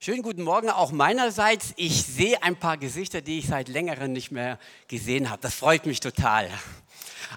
Schönen 0.00 0.22
guten 0.22 0.42
Morgen 0.42 0.70
auch 0.70 0.92
meinerseits. 0.92 1.74
Ich 1.74 2.04
sehe 2.04 2.40
ein 2.44 2.54
paar 2.54 2.76
Gesichter, 2.76 3.20
die 3.20 3.40
ich 3.40 3.48
seit 3.48 3.66
längerem 3.66 4.12
nicht 4.12 4.30
mehr 4.30 4.60
gesehen 4.86 5.28
habe. 5.28 5.42
Das 5.42 5.56
freut 5.56 5.86
mich 5.86 5.98
total. 5.98 6.48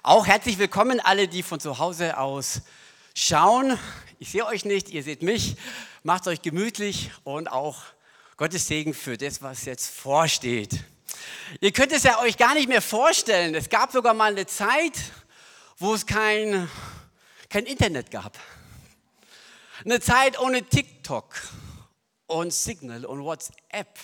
Auch 0.03 0.27
herzlich 0.27 0.59
willkommen 0.59 0.99
alle, 0.99 1.27
die 1.27 1.41
von 1.41 1.59
zu 1.59 1.79
Hause 1.79 2.19
aus 2.19 2.62
schauen. 3.15 3.79
Ich 4.19 4.29
sehe 4.29 4.45
euch 4.45 4.63
nicht, 4.63 4.91
ihr 4.91 5.01
seht 5.01 5.23
mich. 5.23 5.55
Macht 6.03 6.27
euch 6.27 6.44
gemütlich 6.44 7.09
und 7.23 7.51
auch 7.51 7.81
Gottes 8.37 8.67
Segen 8.67 8.93
für 8.93 9.17
das, 9.17 9.41
was 9.41 9.65
jetzt 9.65 9.89
vorsteht. 9.89 10.83
Ihr 11.62 11.71
könnt 11.71 11.91
es 11.91 12.03
ja 12.03 12.21
euch 12.21 12.37
gar 12.37 12.53
nicht 12.53 12.69
mehr 12.69 12.83
vorstellen. 12.83 13.55
Es 13.55 13.69
gab 13.69 13.91
sogar 13.91 14.13
mal 14.13 14.33
eine 14.33 14.46
Zeit, 14.46 14.99
wo 15.79 15.96
es 15.96 16.05
kein, 16.05 16.70
kein 17.50 17.66
Internet 17.66 18.12
gab. 18.12 18.38
Eine 19.84 20.00
Zeit 20.00 20.39
ohne 20.39 20.62
TikTok 20.62 21.34
und 22.31 22.53
Signal 22.53 23.05
und 23.05 23.23
WhatsApp. 23.23 23.99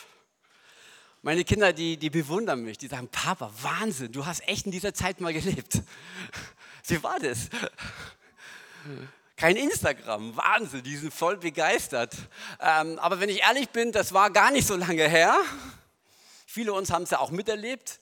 Meine 1.22 1.44
Kinder, 1.44 1.74
die, 1.74 1.98
die 1.98 2.10
bewundern 2.10 2.62
mich, 2.62 2.78
die 2.78 2.88
sagen, 2.88 3.08
Papa, 3.10 3.52
Wahnsinn, 3.62 4.12
du 4.12 4.26
hast 4.26 4.48
echt 4.48 4.66
in 4.66 4.72
dieser 4.72 4.94
Zeit 4.94 5.20
mal 5.20 5.34
gelebt. 5.34 5.82
Wie 6.88 7.02
war 7.02 7.20
das? 7.20 7.50
Kein 9.36 9.56
Instagram, 9.56 10.36
Wahnsinn, 10.36 10.84
die 10.84 10.96
sind 10.98 11.14
voll 11.14 11.38
begeistert. 11.38 12.16
Ähm, 12.60 12.98
aber 13.00 13.20
wenn 13.20 13.30
ich 13.30 13.42
ehrlich 13.42 13.70
bin, 13.70 13.92
das 13.92 14.14
war 14.14 14.30
gar 14.30 14.52
nicht 14.52 14.68
so 14.68 14.76
lange 14.76 15.08
her. 15.08 15.36
Viele 16.46 16.74
uns 16.74 16.92
haben 16.92 17.04
es 17.04 17.12
ja 17.12 17.20
auch 17.20 17.32
miterlebt. 17.32 18.00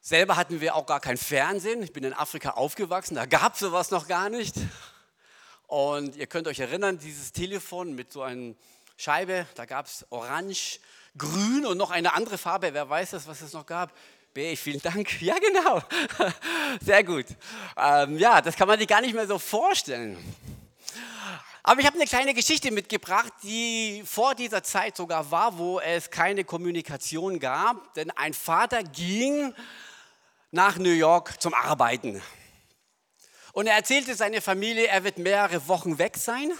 Selber 0.00 0.36
hatten 0.36 0.60
wir 0.60 0.74
auch 0.74 0.86
gar 0.86 1.00
kein 1.00 1.16
Fernsehen. 1.16 1.82
Ich 1.82 1.92
bin 1.92 2.04
in 2.04 2.12
Afrika 2.12 2.50
aufgewachsen, 2.50 3.14
da 3.14 3.26
gab 3.26 3.54
es 3.54 3.60
sowas 3.60 3.90
noch 3.90 4.08
gar 4.08 4.28
nicht. 4.28 4.54
Und 5.72 6.16
ihr 6.16 6.26
könnt 6.26 6.48
euch 6.48 6.58
erinnern, 6.58 6.98
dieses 6.98 7.32
Telefon 7.32 7.94
mit 7.94 8.12
so 8.12 8.20
einer 8.20 8.52
Scheibe, 8.98 9.46
da 9.54 9.64
gab 9.64 9.86
es 9.86 10.04
orange, 10.10 10.80
grün 11.16 11.64
und 11.64 11.78
noch 11.78 11.90
eine 11.90 12.12
andere 12.12 12.36
Farbe. 12.36 12.74
Wer 12.74 12.90
weiß 12.90 13.12
das, 13.12 13.26
was 13.26 13.40
es 13.40 13.54
noch 13.54 13.64
gab? 13.64 13.90
B, 14.34 14.54
vielen 14.54 14.82
Dank. 14.82 15.08
Ja, 15.22 15.34
genau. 15.38 15.80
Sehr 16.84 17.02
gut. 17.02 17.24
Ähm, 17.78 18.18
ja, 18.18 18.42
das 18.42 18.54
kann 18.54 18.68
man 18.68 18.78
sich 18.78 18.86
gar 18.86 19.00
nicht 19.00 19.14
mehr 19.14 19.26
so 19.26 19.38
vorstellen. 19.38 20.18
Aber 21.62 21.80
ich 21.80 21.86
habe 21.86 21.96
eine 21.96 22.06
kleine 22.06 22.34
Geschichte 22.34 22.70
mitgebracht, 22.70 23.32
die 23.42 24.02
vor 24.04 24.34
dieser 24.34 24.62
Zeit 24.62 24.98
sogar 24.98 25.30
war, 25.30 25.56
wo 25.56 25.80
es 25.80 26.10
keine 26.10 26.44
Kommunikation 26.44 27.40
gab. 27.40 27.94
Denn 27.94 28.10
ein 28.10 28.34
Vater 28.34 28.82
ging 28.82 29.54
nach 30.50 30.76
New 30.76 30.92
York 30.92 31.40
zum 31.40 31.54
Arbeiten. 31.54 32.20
Und 33.52 33.66
er 33.66 33.74
erzählte 33.74 34.14
seiner 34.14 34.40
Familie, 34.40 34.86
er 34.86 35.04
wird 35.04 35.18
mehrere 35.18 35.68
Wochen 35.68 35.98
weg 35.98 36.16
sein, 36.16 36.52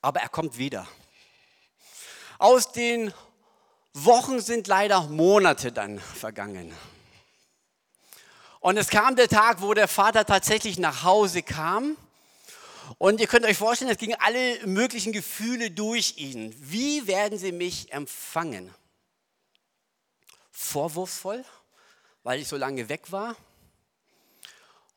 aber 0.00 0.20
er 0.20 0.28
kommt 0.28 0.58
wieder. 0.58 0.86
Aus 2.38 2.72
den 2.72 3.14
Wochen 3.92 4.40
sind 4.40 4.66
leider 4.66 5.02
Monate 5.02 5.70
dann 5.70 6.00
vergangen. 6.00 6.74
Und 8.58 8.76
es 8.76 8.88
kam 8.88 9.14
der 9.14 9.28
Tag, 9.28 9.62
wo 9.62 9.72
der 9.72 9.86
Vater 9.86 10.26
tatsächlich 10.26 10.78
nach 10.78 11.04
Hause 11.04 11.42
kam. 11.42 11.96
Und 12.98 13.20
ihr 13.20 13.28
könnt 13.28 13.46
euch 13.46 13.56
vorstellen, 13.56 13.90
es 13.90 13.98
gingen 13.98 14.16
alle 14.18 14.66
möglichen 14.66 15.12
Gefühle 15.12 15.70
durch 15.70 16.14
ihn. 16.16 16.54
Wie 16.58 17.06
werden 17.06 17.38
sie 17.38 17.52
mich 17.52 17.92
empfangen? 17.92 18.74
Vorwurfsvoll, 20.50 21.44
weil 22.24 22.40
ich 22.40 22.48
so 22.48 22.56
lange 22.56 22.88
weg 22.88 23.12
war? 23.12 23.36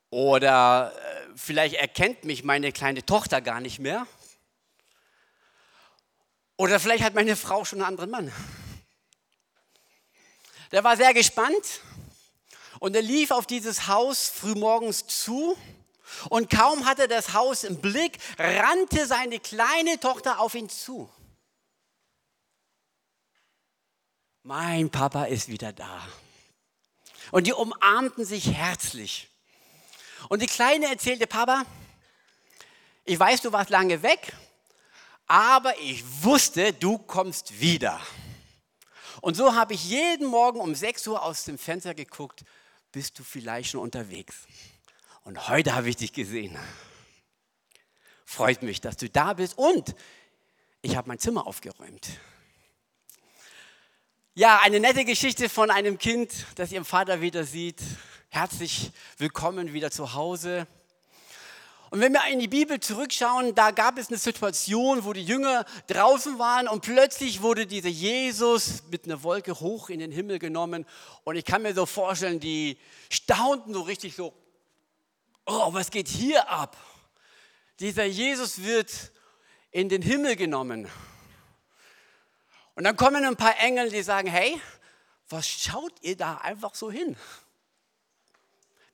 Oder 0.09 0.93
äh, 0.95 1.31
vielleicht 1.35 1.75
erkennt 1.75 2.23
mich 2.23 2.43
meine 2.43 2.71
kleine 2.71 3.05
Tochter 3.05 3.41
gar 3.41 3.59
nicht 3.59 3.79
mehr. 3.79 4.07
Oder 6.57 6.79
vielleicht 6.79 7.03
hat 7.03 7.13
meine 7.13 7.35
Frau 7.35 7.65
schon 7.65 7.79
einen 7.79 7.87
anderen 7.87 8.09
Mann. 8.09 8.31
Der 10.71 10.83
war 10.83 10.97
sehr 10.97 11.13
gespannt 11.13 11.81
und 12.79 12.95
er 12.95 13.01
lief 13.01 13.31
auf 13.31 13.45
dieses 13.45 13.87
Haus 13.87 14.27
frühmorgens 14.27 15.07
zu 15.07 15.57
und 16.29 16.49
kaum 16.49 16.85
hatte 16.85 17.03
er 17.03 17.07
das 17.07 17.33
Haus 17.33 17.63
im 17.63 17.79
Blick, 17.79 18.17
rannte 18.37 19.05
seine 19.05 19.39
kleine 19.39 19.99
Tochter 19.99 20.39
auf 20.39 20.55
ihn 20.55 20.69
zu. 20.69 21.09
Mein 24.43 24.89
Papa 24.89 25.25
ist 25.25 25.49
wieder 25.49 25.73
da. 25.73 26.07
Und 27.31 27.47
die 27.47 27.53
umarmten 27.53 28.23
sich 28.25 28.53
herzlich. 28.53 29.29
Und 30.29 30.41
die 30.41 30.47
Kleine 30.47 30.87
erzählte, 30.87 31.27
Papa, 31.27 31.65
ich 33.05 33.19
weiß, 33.19 33.41
du 33.41 33.51
warst 33.51 33.69
lange 33.69 34.03
weg, 34.03 34.33
aber 35.27 35.77
ich 35.79 36.03
wusste, 36.23 36.73
du 36.73 36.97
kommst 36.97 37.59
wieder. 37.59 37.99
Und 39.21 39.35
so 39.35 39.55
habe 39.55 39.73
ich 39.73 39.85
jeden 39.85 40.27
Morgen 40.27 40.59
um 40.59 40.75
6 40.75 41.07
Uhr 41.07 41.23
aus 41.23 41.45
dem 41.45 41.57
Fenster 41.57 41.93
geguckt, 41.93 42.43
bist 42.91 43.17
du 43.19 43.23
vielleicht 43.23 43.71
schon 43.71 43.81
unterwegs. 43.81 44.47
Und 45.23 45.49
heute 45.49 45.75
habe 45.75 45.89
ich 45.89 45.97
dich 45.97 46.13
gesehen. 46.13 46.57
Freut 48.25 48.61
mich, 48.61 48.81
dass 48.81 48.97
du 48.97 49.09
da 49.09 49.33
bist 49.33 49.57
und 49.57 49.95
ich 50.81 50.95
habe 50.95 51.07
mein 51.07 51.19
Zimmer 51.19 51.47
aufgeräumt. 51.47 52.07
Ja, 54.35 54.59
eine 54.61 54.79
nette 54.79 55.03
Geschichte 55.03 55.49
von 55.49 55.71
einem 55.71 55.97
Kind, 55.97 56.45
das 56.55 56.71
ihren 56.71 56.85
Vater 56.85 57.21
wieder 57.21 57.43
sieht. 57.43 57.81
Herzlich 58.29 58.91
willkommen 59.17 59.71
wieder 59.71 59.89
zu 59.89 60.13
Hause. 60.13 60.67
Und 61.89 62.01
wenn 62.01 62.11
wir 62.11 62.27
in 62.29 62.39
die 62.39 62.49
Bibel 62.49 62.77
zurückschauen, 62.79 63.55
da 63.55 63.71
gab 63.71 63.97
es 63.97 64.09
eine 64.09 64.17
Situation, 64.17 65.05
wo 65.05 65.13
die 65.13 65.23
Jünger 65.23 65.65
draußen 65.87 66.37
waren 66.37 66.67
und 66.67 66.81
plötzlich 66.81 67.41
wurde 67.41 67.65
dieser 67.65 67.89
Jesus 67.89 68.83
mit 68.91 69.05
einer 69.05 69.23
Wolke 69.23 69.57
hoch 69.61 69.89
in 69.89 70.01
den 70.01 70.11
Himmel 70.11 70.39
genommen. 70.39 70.85
Und 71.23 71.37
ich 71.37 71.45
kann 71.45 71.61
mir 71.61 71.73
so 71.73 71.85
vorstellen, 71.85 72.41
die 72.41 72.77
staunten 73.09 73.73
so 73.73 73.81
richtig 73.81 74.15
so, 74.15 74.33
oh, 75.45 75.73
was 75.73 75.89
geht 75.89 76.09
hier 76.09 76.49
ab? 76.49 76.75
Dieser 77.79 78.03
Jesus 78.03 78.61
wird 78.61 78.91
in 79.71 79.87
den 79.87 80.01
Himmel 80.01 80.35
genommen. 80.35 80.89
Und 82.75 82.83
dann 82.83 82.97
kommen 82.97 83.23
ein 83.23 83.37
paar 83.37 83.57
Engel, 83.59 83.89
die 83.89 84.03
sagen, 84.03 84.27
hey, 84.27 84.61
was 85.29 85.47
schaut 85.47 85.93
ihr 86.01 86.17
da 86.17 86.35
einfach 86.35 86.75
so 86.75 86.91
hin? 86.91 87.15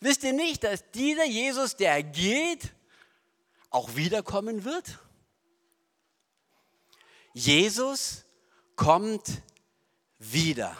Wisst 0.03 0.25
ihr 0.25 0.33
nicht, 0.33 0.65
dass 0.65 0.91
dieser 0.91 1.23
Jesus, 1.23 1.77
der 1.77 2.03
geht, 2.03 2.73
auch 3.69 3.95
wiederkommen 3.95 4.65
wird? 4.65 4.99
Jesus 7.33 8.25
kommt 8.75 9.41
wieder. 10.19 10.75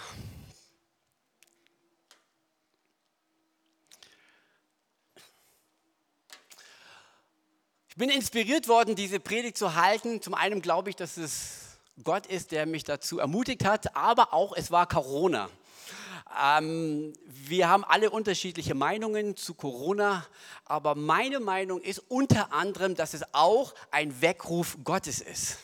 Ich 7.88 7.96
bin 7.96 8.10
inspiriert 8.10 8.68
worden, 8.68 8.94
diese 8.98 9.22
Predigt 9.22 9.58
zu 9.58 9.76
halten. 9.76 10.22
Zum 10.22 10.34
einen 10.34 10.62
glaube 10.62 10.90
ich, 10.90 10.98
dass 10.98 11.16
es 11.16 11.78
Gott 12.04 12.26
ist, 12.28 12.52
der 12.52 12.66
mich 12.66 12.84
dazu 12.84 13.20
ermutigt 13.20 13.64
hat, 13.64 13.96
aber 13.96 14.34
auch 14.34 14.54
es 14.54 14.70
war 14.70 14.86
Corona. 14.86 15.50
Ähm, 16.42 17.14
wir 17.26 17.70
haben 17.70 17.84
alle 17.84 18.10
unterschiedliche 18.10 18.74
Meinungen 18.74 19.36
zu 19.36 19.54
Corona, 19.54 20.26
aber 20.66 20.96
meine 20.96 21.40
Meinung 21.40 21.82
ist 21.82 22.00
unter 22.08 22.54
anderem, 22.54 22.96
dass 22.96 23.14
es 23.14 23.24
auch 23.34 23.74
ein 23.92 24.22
Weckruf 24.22 24.78
Gottes 24.84 25.22
ist. 25.22 25.60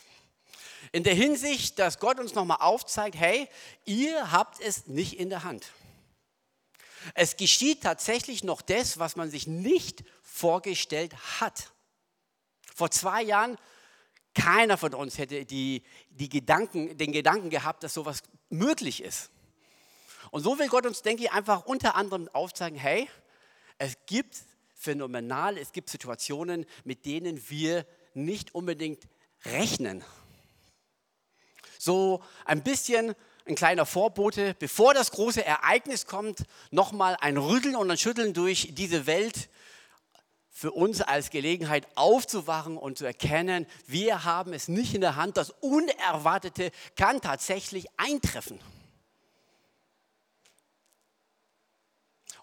In 0.92 1.04
der 1.04 1.14
Hinsicht, 1.14 1.78
dass 1.78 1.98
Gott 2.00 2.18
uns 2.18 2.34
nochmal 2.34 2.58
aufzeigt, 2.60 3.16
hey, 3.16 3.48
ihr 3.84 4.32
habt 4.32 4.60
es 4.60 4.86
nicht 4.86 5.18
in 5.18 5.30
der 5.30 5.44
Hand. 5.44 5.72
Es 7.14 7.36
geschieht 7.36 7.82
tatsächlich 7.82 8.44
noch 8.44 8.60
das, 8.60 8.98
was 8.98 9.16
man 9.16 9.30
sich 9.30 9.46
nicht 9.46 10.04
vorgestellt 10.22 11.14
hat. 11.40 11.72
Vor 12.74 12.90
zwei 12.90 13.22
Jahren, 13.22 13.56
keiner 14.34 14.76
von 14.76 14.94
uns 14.94 15.18
hätte 15.18 15.44
die, 15.44 15.82
die 16.10 16.28
Gedanken, 16.28 16.96
den 16.96 17.12
Gedanken 17.12 17.50
gehabt, 17.50 17.82
dass 17.82 17.94
sowas 17.94 18.22
möglich 18.48 19.02
ist. 19.02 19.30
Und 20.30 20.42
so 20.42 20.58
will 20.58 20.68
Gott 20.68 20.86
uns, 20.86 21.02
denke 21.02 21.24
ich, 21.24 21.32
einfach 21.32 21.66
unter 21.66 21.94
anderem 21.94 22.28
aufzeigen, 22.32 22.78
hey, 22.78 23.08
es 23.78 23.94
gibt 24.06 24.36
phänomenal, 24.74 25.58
es 25.58 25.72
gibt 25.72 25.90
Situationen, 25.90 26.66
mit 26.84 27.04
denen 27.04 27.42
wir 27.48 27.86
nicht 28.14 28.54
unbedingt 28.54 29.04
rechnen. 29.44 30.04
So 31.78 32.22
ein 32.44 32.62
bisschen 32.62 33.14
ein 33.46 33.54
kleiner 33.54 33.86
Vorbote, 33.86 34.54
bevor 34.58 34.94
das 34.94 35.10
große 35.10 35.44
Ereignis 35.44 36.06
kommt, 36.06 36.44
nochmal 36.70 37.16
ein 37.20 37.36
Rütteln 37.36 37.76
und 37.76 37.90
ein 37.90 37.98
Schütteln 37.98 38.32
durch 38.32 38.68
diese 38.72 39.06
Welt 39.06 39.48
für 40.50 40.72
uns 40.72 41.00
als 41.00 41.30
Gelegenheit 41.30 41.88
aufzuwachen 41.94 42.76
und 42.76 42.98
zu 42.98 43.06
erkennen, 43.06 43.66
wir 43.86 44.24
haben 44.24 44.52
es 44.52 44.68
nicht 44.68 44.94
in 44.94 45.00
der 45.00 45.16
Hand, 45.16 45.38
das 45.38 45.50
Unerwartete 45.50 46.70
kann 46.96 47.22
tatsächlich 47.22 47.86
eintreffen. 47.96 48.60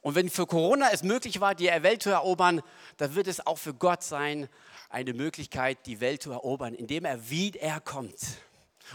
Und 0.02 0.16
wenn 0.16 0.30
für 0.30 0.46
Corona 0.46 0.90
es 0.92 1.04
möglich 1.04 1.40
war, 1.42 1.56
die 1.56 1.68
Welt 1.68 2.04
zu 2.04 2.10
erobern, 2.10 2.62
dann 2.98 3.16
wird 3.16 3.28
es 3.28 3.46
auch 3.46 3.58
für 3.58 3.74
Gott 3.74 4.04
sein, 4.04 4.48
eine 4.90 5.14
Möglichkeit, 5.14 5.86
die 5.86 6.00
Welt 6.00 6.24
zu 6.24 6.32
erobern, 6.32 6.74
indem 6.74 7.06
er 7.06 7.30
wiederkommt. 7.30 8.20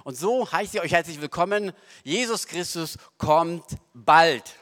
Und 0.04 0.16
so 0.16 0.50
heißt 0.50 0.75
ich 0.75 0.81
euch 0.81 0.93
herzlich 0.93 1.20
willkommen. 1.20 1.72
Jesus 2.02 2.46
Christus 2.46 2.96
kommt 3.19 3.64
bald. 3.93 4.54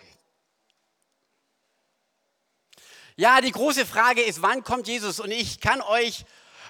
Ja, 3.17 3.41
die 3.41 3.53
große 3.53 3.87
Frage 3.87 4.23
ist, 4.23 4.43
wann 4.43 4.65
kommt 4.65 4.89
Jesus? 4.89 5.21
Und 5.21 5.31
ich 5.31 5.61
kann 5.61 5.83
euch 5.83 6.25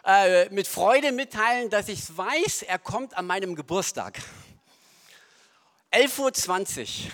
äh, 0.05 0.49
mit 0.51 0.67
Freude 0.67 1.13
mitteilen, 1.13 1.71
dass 1.71 1.89
ich 1.89 2.17
weiß, 2.17 2.63
er 2.63 2.79
kommt 2.79 3.17
an 3.17 3.27
meinem 3.27 3.55
Geburtstag. 3.55 4.19
11.20 5.93 7.07
Uhr. 7.07 7.13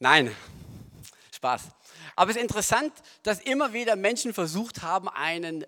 Nein, 0.00 0.32
Spaß. 1.32 1.62
Aber 2.14 2.30
es 2.30 2.36
ist 2.36 2.42
interessant, 2.42 2.92
dass 3.24 3.40
immer 3.40 3.72
wieder 3.72 3.96
Menschen 3.96 4.32
versucht 4.32 4.82
haben, 4.82 5.08
einen 5.08 5.64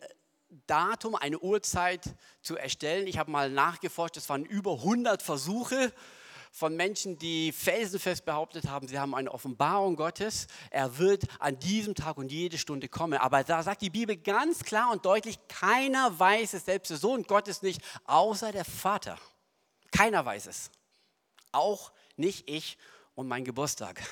Datum, 0.69 1.17
eine 1.17 1.41
Uhrzeit 1.41 2.15
zu 2.41 2.57
erstellen. 2.57 3.09
Ich 3.09 3.19
habe 3.19 3.31
mal 3.31 3.51
nachgeforscht, 3.51 4.17
es 4.17 4.29
waren 4.29 4.45
über 4.45 4.75
100 4.75 5.21
Versuche 5.21 5.93
von 6.53 6.77
Menschen, 6.77 7.19
die 7.19 7.51
felsenfest 7.51 8.25
behauptet 8.25 8.69
haben, 8.69 8.87
sie 8.87 9.01
haben 9.01 9.17
eine 9.17 9.33
Offenbarung 9.33 9.97
Gottes. 9.97 10.47
Er 10.71 10.99
wird 10.99 11.25
an 11.41 11.59
diesem 11.59 11.97
Tag 11.97 12.17
und 12.17 12.31
jede 12.31 12.59
Stunde 12.59 12.89
kommen. 12.89 13.19
Aber 13.19 13.43
da 13.43 13.65
sagt 13.65 13.83
die 13.83 13.91
Bibel 13.91 14.17
ganz 14.17 14.63
klar 14.63 14.93
und 14.93 15.05
deutlich, 15.05 15.39
keiner 15.49 16.17
weiß 16.19 16.55
es, 16.55 16.67
selbst 16.67 16.91
der 16.91 16.99
Sohn 16.99 17.25
Gottes 17.25 17.63
nicht, 17.63 17.81
außer 18.05 18.53
der 18.53 18.65
Vater. 18.65 19.19
Keiner 19.91 20.25
weiß 20.25 20.47
es. 20.47 20.71
Auch 21.51 21.91
nicht 22.17 22.49
ich 22.49 22.79
und 23.21 23.29
mein 23.29 23.45
Geburtstag. 23.45 24.03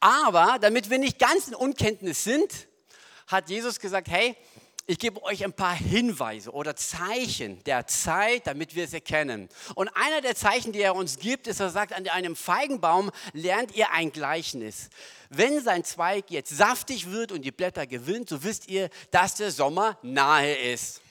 Aber 0.00 0.58
damit 0.60 0.90
wir 0.90 0.98
nicht 0.98 1.18
ganz 1.18 1.48
in 1.48 1.54
Unkenntnis 1.54 2.24
sind, 2.24 2.68
hat 3.28 3.48
Jesus 3.48 3.78
gesagt, 3.78 4.08
hey, 4.08 4.36
ich 4.90 4.98
gebe 4.98 5.22
euch 5.22 5.44
ein 5.44 5.52
paar 5.52 5.74
Hinweise 5.74 6.50
oder 6.50 6.74
Zeichen 6.74 7.62
der 7.64 7.86
Zeit, 7.86 8.46
damit 8.46 8.74
wir 8.74 8.84
es 8.84 8.94
erkennen. 8.94 9.50
Und 9.74 9.88
einer 9.94 10.22
der 10.22 10.34
Zeichen, 10.34 10.72
die 10.72 10.80
er 10.80 10.96
uns 10.96 11.18
gibt, 11.18 11.46
ist, 11.46 11.60
er 11.60 11.68
sagt, 11.68 11.92
an 11.92 12.08
einem 12.08 12.34
Feigenbaum 12.34 13.10
lernt 13.34 13.76
ihr 13.76 13.90
ein 13.92 14.10
Gleichnis. 14.10 14.88
Wenn 15.28 15.62
sein 15.62 15.84
Zweig 15.84 16.30
jetzt 16.30 16.56
saftig 16.56 17.10
wird 17.10 17.32
und 17.32 17.42
die 17.42 17.52
Blätter 17.52 17.86
gewinnt, 17.86 18.30
so 18.30 18.42
wisst 18.42 18.68
ihr, 18.68 18.88
dass 19.10 19.34
der 19.34 19.50
Sommer 19.50 19.98
nahe 20.02 20.54
ist. 20.54 21.02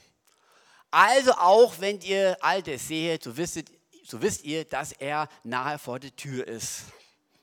Also 0.89 1.33
auch 1.33 1.75
wenn 1.80 2.01
ihr 2.01 2.36
Altes 2.42 2.88
seht, 2.88 3.24
so 3.24 3.38
wisst, 3.38 3.63
so 4.03 4.21
wisst 4.21 4.44
ihr, 4.44 4.65
dass 4.65 4.92
er 4.92 5.30
nahe 5.44 5.77
vor 5.77 6.00
der 6.00 6.15
Tür 6.15 6.48
ist. 6.48 6.86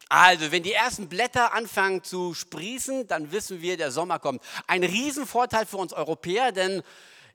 Also, 0.08 0.52
wenn 0.52 0.62
die 0.62 0.72
ersten 0.72 1.08
Blätter 1.08 1.52
anfangen 1.52 2.04
zu 2.04 2.34
sprießen, 2.34 3.06
dann 3.06 3.32
wissen 3.32 3.62
wir, 3.62 3.76
der 3.76 3.90
Sommer 3.90 4.18
kommt. 4.18 4.42
Ein 4.66 4.84
Riesenvorteil 4.84 5.66
für 5.66 5.78
uns 5.78 5.92
Europäer, 5.92 6.52
denn 6.52 6.82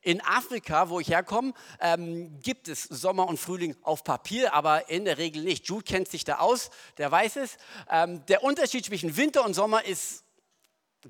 in 0.01 0.21
Afrika, 0.21 0.89
wo 0.89 0.99
ich 0.99 1.09
herkomme, 1.09 1.53
ähm, 1.81 2.39
gibt 2.41 2.67
es 2.69 2.83
Sommer 2.83 3.27
und 3.27 3.37
Frühling 3.37 3.75
auf 3.81 4.03
Papier, 4.03 4.53
aber 4.53 4.89
in 4.89 5.05
der 5.05 5.17
Regel 5.17 5.43
nicht. 5.43 5.67
Jude 5.67 5.83
kennt 5.83 6.09
sich 6.09 6.23
da 6.23 6.39
aus, 6.39 6.69
der 6.97 7.11
weiß 7.11 7.35
es. 7.37 7.57
Ähm, 7.89 8.25
der 8.27 8.43
Unterschied 8.43 8.85
zwischen 8.85 9.17
Winter 9.17 9.45
und 9.45 9.53
Sommer 9.53 9.83
ist 9.83 10.23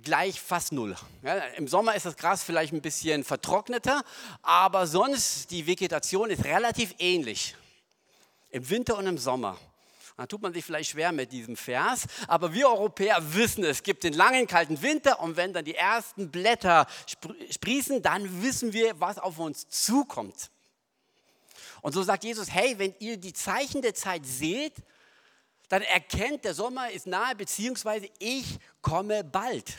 gleich 0.01 0.39
fast 0.39 0.71
null. 0.71 0.95
Ja, 1.21 1.35
Im 1.55 1.67
Sommer 1.67 1.95
ist 1.95 2.05
das 2.05 2.15
Gras 2.15 2.43
vielleicht 2.43 2.73
ein 2.73 2.81
bisschen 2.81 3.23
vertrockneter, 3.23 4.03
aber 4.41 4.87
sonst 4.87 5.51
die 5.51 5.67
Vegetation 5.67 6.29
ist 6.29 6.43
relativ 6.45 6.95
ähnlich. 6.99 7.55
Im 8.49 8.67
Winter 8.69 8.97
und 8.97 9.05
im 9.05 9.17
Sommer. 9.17 9.57
Da 10.19 10.25
tut 10.25 10.41
man 10.41 10.51
sich 10.53 10.65
vielleicht 10.65 10.89
schwer 10.89 11.13
mit 11.13 11.31
diesem 11.31 11.55
Vers, 11.55 12.05
aber 12.27 12.53
wir 12.53 12.67
Europäer 12.67 13.19
wissen, 13.35 13.63
es 13.63 13.83
gibt 13.83 14.03
den 14.03 14.11
langen, 14.11 14.47
kalten 14.47 14.81
Winter 14.81 15.21
und 15.21 15.37
wenn 15.37 15.53
dann 15.53 15.63
die 15.63 15.75
ersten 15.75 16.29
Blätter 16.29 16.87
sprießen, 17.49 18.01
dann 18.01 18.43
wissen 18.43 18.73
wir, 18.73 18.99
was 18.99 19.17
auf 19.17 19.39
uns 19.39 19.69
zukommt. 19.69 20.51
Und 21.79 21.93
so 21.93 22.03
sagt 22.03 22.25
Jesus, 22.25 22.51
hey, 22.51 22.77
wenn 22.77 22.93
ihr 22.99 23.15
die 23.15 23.31
Zeichen 23.31 23.81
der 23.81 23.93
Zeit 23.93 24.25
seht, 24.25 24.73
dann 25.69 25.83
erkennt, 25.83 26.43
der 26.43 26.53
Sommer 26.53 26.91
ist 26.91 27.07
nahe, 27.07 27.33
beziehungsweise 27.37 28.09
ich 28.19 28.59
komme 28.81 29.23
bald. 29.23 29.77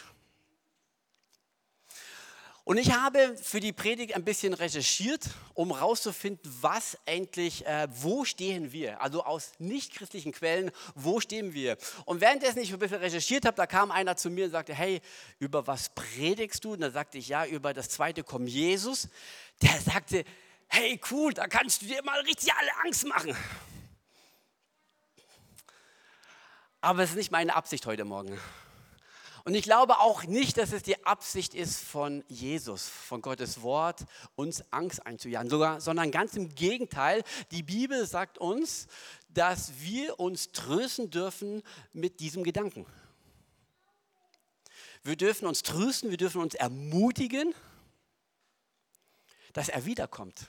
Und 2.64 2.76
ich 2.76 2.92
habe 2.92 3.36
für 3.36 3.58
die 3.58 3.72
Predigt 3.72 4.14
ein 4.14 4.24
bisschen 4.24 4.54
recherchiert, 4.54 5.30
um 5.54 5.74
herauszufinden, 5.74 6.54
was 6.60 6.98
endlich, 7.06 7.66
äh, 7.66 7.88
wo 7.90 8.24
stehen 8.24 8.70
wir? 8.72 9.00
Also 9.00 9.24
aus 9.24 9.52
nichtchristlichen 9.58 10.32
Quellen, 10.32 10.70
wo 10.94 11.20
stehen 11.20 11.54
wir? 11.54 11.78
Und 12.04 12.20
währenddessen 12.20 12.60
ich 12.60 12.72
ein 12.72 12.78
bisschen 12.78 12.98
recherchiert 12.98 13.46
habe, 13.46 13.56
da 13.56 13.66
kam 13.66 13.90
einer 13.90 14.16
zu 14.16 14.30
mir 14.30 14.44
und 14.44 14.50
sagte, 14.50 14.74
hey, 14.74 15.00
über 15.38 15.66
was 15.66 15.88
predigst 15.90 16.64
du? 16.64 16.74
Und 16.74 16.80
da 16.80 16.90
sagte 16.90 17.18
ich, 17.18 17.28
ja, 17.28 17.46
über 17.46 17.72
das 17.72 17.88
zweite 17.88 18.22
Kommen 18.22 18.46
Jesus. 18.46 19.08
Der 19.62 19.80
sagte, 19.80 20.24
hey, 20.68 21.00
cool, 21.10 21.32
da 21.32 21.46
kannst 21.46 21.82
du 21.82 21.86
dir 21.86 22.02
mal 22.04 22.20
richtig 22.20 22.52
alle 22.52 22.70
Angst 22.84 23.06
machen. 23.06 23.36
Aber 26.82 27.02
es 27.02 27.10
ist 27.10 27.16
nicht 27.16 27.30
meine 27.30 27.54
Absicht 27.56 27.84
heute 27.86 28.04
Morgen. 28.04 28.38
Und 29.44 29.54
ich 29.54 29.62
glaube 29.62 29.98
auch 30.00 30.24
nicht, 30.24 30.58
dass 30.58 30.72
es 30.72 30.82
die 30.82 31.04
Absicht 31.04 31.54
ist 31.54 31.80
von 31.80 32.24
Jesus, 32.28 32.88
von 32.88 33.22
Gottes 33.22 33.62
Wort, 33.62 34.04
uns 34.36 34.64
Angst 34.70 35.06
einzujagen, 35.06 35.50
sogar, 35.50 35.80
sondern 35.80 36.10
ganz 36.10 36.34
im 36.34 36.54
Gegenteil. 36.54 37.22
Die 37.50 37.62
Bibel 37.62 38.06
sagt 38.06 38.38
uns, 38.38 38.86
dass 39.28 39.80
wir 39.80 40.20
uns 40.20 40.52
trösten 40.52 41.10
dürfen 41.10 41.62
mit 41.92 42.20
diesem 42.20 42.44
Gedanken. 42.44 42.86
Wir 45.02 45.16
dürfen 45.16 45.46
uns 45.46 45.62
trösten, 45.62 46.10
wir 46.10 46.18
dürfen 46.18 46.42
uns 46.42 46.54
ermutigen, 46.54 47.54
dass 49.52 49.68
er 49.68 49.86
wiederkommt. 49.86 50.48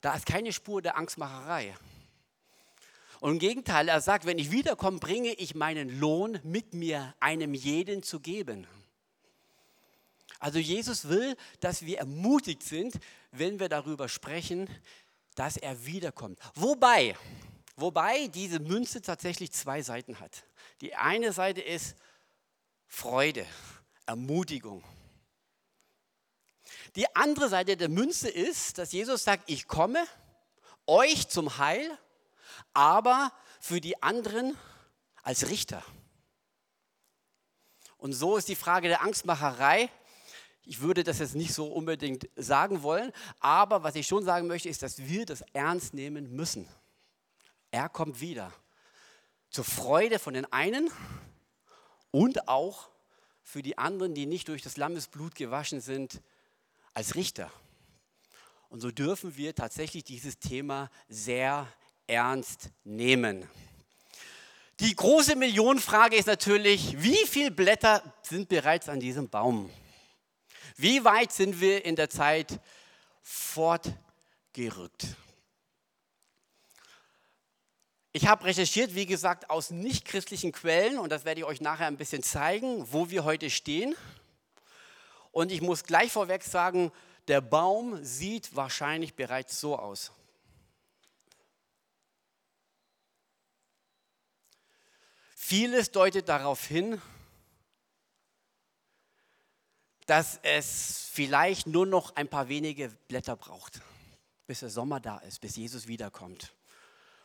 Da 0.00 0.14
ist 0.14 0.26
keine 0.26 0.52
Spur 0.52 0.82
der 0.82 0.96
Angstmacherei. 0.96 1.74
Und 3.20 3.32
im 3.32 3.38
Gegenteil, 3.38 3.88
er 3.88 4.00
sagt, 4.00 4.26
wenn 4.26 4.38
ich 4.38 4.50
wiederkomme, 4.50 4.98
bringe 4.98 5.32
ich 5.32 5.54
meinen 5.54 6.00
Lohn 6.00 6.38
mit 6.44 6.74
mir, 6.74 7.14
einem 7.20 7.54
jeden 7.54 8.02
zu 8.02 8.20
geben. 8.20 8.66
Also 10.38 10.58
Jesus 10.58 11.08
will, 11.08 11.36
dass 11.60 11.84
wir 11.84 11.98
ermutigt 11.98 12.62
sind, 12.62 12.94
wenn 13.32 13.58
wir 13.58 13.68
darüber 13.68 14.08
sprechen, 14.08 14.68
dass 15.34 15.56
er 15.56 15.84
wiederkommt. 15.84 16.38
Wobei, 16.54 17.16
wobei 17.76 18.28
diese 18.28 18.60
Münze 18.60 19.02
tatsächlich 19.02 19.52
zwei 19.52 19.82
Seiten 19.82 20.20
hat. 20.20 20.44
Die 20.80 20.94
eine 20.94 21.32
Seite 21.32 21.60
ist 21.60 21.96
Freude, 22.86 23.46
Ermutigung. 24.06 24.84
Die 26.94 27.14
andere 27.16 27.48
Seite 27.48 27.76
der 27.76 27.88
Münze 27.88 28.28
ist, 28.28 28.78
dass 28.78 28.92
Jesus 28.92 29.24
sagt, 29.24 29.50
ich 29.50 29.66
komme 29.66 30.04
euch 30.86 31.28
zum 31.28 31.58
Heil 31.58 31.98
aber 32.74 33.32
für 33.60 33.80
die 33.80 34.02
anderen 34.02 34.56
als 35.22 35.48
Richter. 35.48 35.82
Und 37.96 38.12
so 38.12 38.36
ist 38.36 38.48
die 38.48 38.54
Frage 38.54 38.88
der 38.88 39.02
Angstmacherei. 39.02 39.90
Ich 40.62 40.80
würde 40.80 41.02
das 41.02 41.18
jetzt 41.18 41.34
nicht 41.34 41.52
so 41.52 41.66
unbedingt 41.66 42.28
sagen 42.36 42.82
wollen, 42.82 43.12
aber 43.40 43.82
was 43.82 43.96
ich 43.96 44.06
schon 44.06 44.24
sagen 44.24 44.46
möchte, 44.46 44.68
ist, 44.68 44.82
dass 44.82 44.98
wir 44.98 45.26
das 45.26 45.42
ernst 45.52 45.94
nehmen 45.94 46.34
müssen. 46.34 46.68
Er 47.70 47.88
kommt 47.88 48.20
wieder. 48.20 48.52
Zur 49.50 49.64
Freude 49.64 50.18
von 50.18 50.34
den 50.34 50.50
einen 50.52 50.90
und 52.10 52.48
auch 52.48 52.90
für 53.42 53.62
die 53.62 53.78
anderen, 53.78 54.14
die 54.14 54.26
nicht 54.26 54.48
durch 54.48 54.62
das 54.62 54.76
Lammesblut 54.76 55.34
gewaschen 55.34 55.80
sind, 55.80 56.20
als 56.92 57.14
Richter. 57.14 57.50
Und 58.68 58.80
so 58.80 58.90
dürfen 58.90 59.36
wir 59.36 59.54
tatsächlich 59.54 60.04
dieses 60.04 60.38
Thema 60.38 60.90
sehr 61.08 61.66
ernst 62.08 62.70
nehmen. 62.84 63.48
Die 64.80 64.94
große 64.94 65.36
Millionenfrage 65.36 66.16
ist 66.16 66.26
natürlich, 66.26 67.02
wie 67.02 67.26
viele 67.26 67.50
Blätter 67.50 68.02
sind 68.22 68.48
bereits 68.48 68.88
an 68.88 69.00
diesem 69.00 69.28
Baum? 69.28 69.70
Wie 70.76 71.04
weit 71.04 71.32
sind 71.32 71.60
wir 71.60 71.84
in 71.84 71.96
der 71.96 72.08
Zeit 72.08 72.60
fortgerückt? 73.22 75.06
Ich 78.12 78.26
habe 78.26 78.44
recherchiert, 78.44 78.94
wie 78.94 79.06
gesagt, 79.06 79.50
aus 79.50 79.70
nichtchristlichen 79.70 80.52
Quellen 80.52 80.98
und 80.98 81.10
das 81.10 81.24
werde 81.24 81.40
ich 81.40 81.46
euch 81.46 81.60
nachher 81.60 81.86
ein 81.86 81.96
bisschen 81.96 82.22
zeigen, 82.22 82.86
wo 82.90 83.10
wir 83.10 83.24
heute 83.24 83.50
stehen. 83.50 83.96
Und 85.30 85.52
ich 85.52 85.60
muss 85.60 85.84
gleich 85.84 86.10
vorweg 86.10 86.42
sagen, 86.42 86.90
der 87.26 87.40
Baum 87.40 88.02
sieht 88.02 88.56
wahrscheinlich 88.56 89.14
bereits 89.14 89.60
so 89.60 89.78
aus. 89.78 90.12
Vieles 95.48 95.92
deutet 95.92 96.28
darauf 96.28 96.66
hin, 96.66 97.00
dass 100.04 100.38
es 100.42 101.08
vielleicht 101.10 101.66
nur 101.66 101.86
noch 101.86 102.14
ein 102.16 102.28
paar 102.28 102.50
wenige 102.50 102.90
Blätter 103.08 103.34
braucht, 103.34 103.80
bis 104.46 104.60
der 104.60 104.68
Sommer 104.68 105.00
da 105.00 105.16
ist, 105.20 105.40
bis 105.40 105.56
Jesus 105.56 105.88
wiederkommt. 105.88 106.52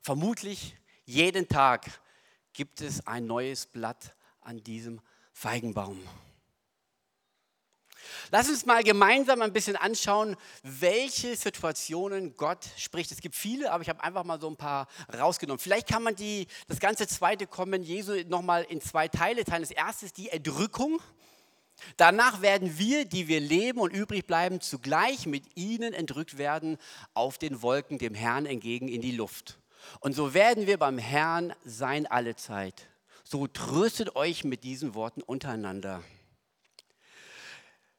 Vermutlich 0.01 0.77
jeden 1.03 1.49
Tag 1.49 1.99
gibt 2.53 2.79
es 2.79 3.05
ein 3.07 3.25
neues 3.25 3.65
Blatt 3.65 4.15
an 4.39 4.63
diesem 4.63 5.01
Feigenbaum. 5.33 5.99
Lass 8.31 8.49
uns 8.49 8.65
mal 8.65 8.83
gemeinsam 8.83 9.41
ein 9.41 9.53
bisschen 9.53 9.75
anschauen, 9.75 10.35
welche 10.63 11.35
Situationen 11.35 12.35
Gott 12.35 12.65
spricht. 12.77 13.11
Es 13.11 13.21
gibt 13.21 13.35
viele, 13.35 13.71
aber 13.71 13.83
ich 13.83 13.89
habe 13.89 14.03
einfach 14.03 14.23
mal 14.23 14.39
so 14.39 14.47
ein 14.49 14.57
paar 14.57 14.87
rausgenommen. 15.17 15.59
Vielleicht 15.59 15.87
kann 15.87 16.03
man 16.03 16.15
die, 16.15 16.47
das 16.67 16.79
ganze 16.79 17.07
zweite 17.07 17.47
Kommen 17.47 17.83
Jesu 17.83 18.13
nochmal 18.27 18.63
in 18.63 18.81
zwei 18.81 19.07
Teile 19.07 19.43
teilen. 19.43 19.63
Das 19.63 19.71
erste 19.71 20.05
ist 20.05 20.17
die 20.17 20.29
Erdrückung. 20.29 20.99
Danach 21.97 22.41
werden 22.41 22.77
wir, 22.77 23.05
die 23.05 23.27
wir 23.27 23.39
leben 23.39 23.79
und 23.79 23.91
übrig 23.91 24.25
bleiben, 24.25 24.61
zugleich 24.61 25.25
mit 25.25 25.43
ihnen 25.55 25.93
entrückt 25.93 26.37
werden 26.37 26.77
auf 27.13 27.37
den 27.37 27.61
Wolken 27.61 27.97
dem 27.97 28.13
Herrn 28.13 28.45
entgegen 28.45 28.87
in 28.87 29.01
die 29.01 29.11
Luft. 29.11 29.59
Und 29.99 30.15
so 30.15 30.33
werden 30.33 30.67
wir 30.67 30.77
beim 30.77 30.97
Herrn 30.97 31.53
sein 31.65 32.07
alle 32.07 32.35
Zeit. 32.35 32.87
So 33.23 33.47
tröstet 33.47 34.15
euch 34.15 34.43
mit 34.43 34.63
diesen 34.63 34.93
Worten 34.95 35.21
untereinander. 35.21 36.03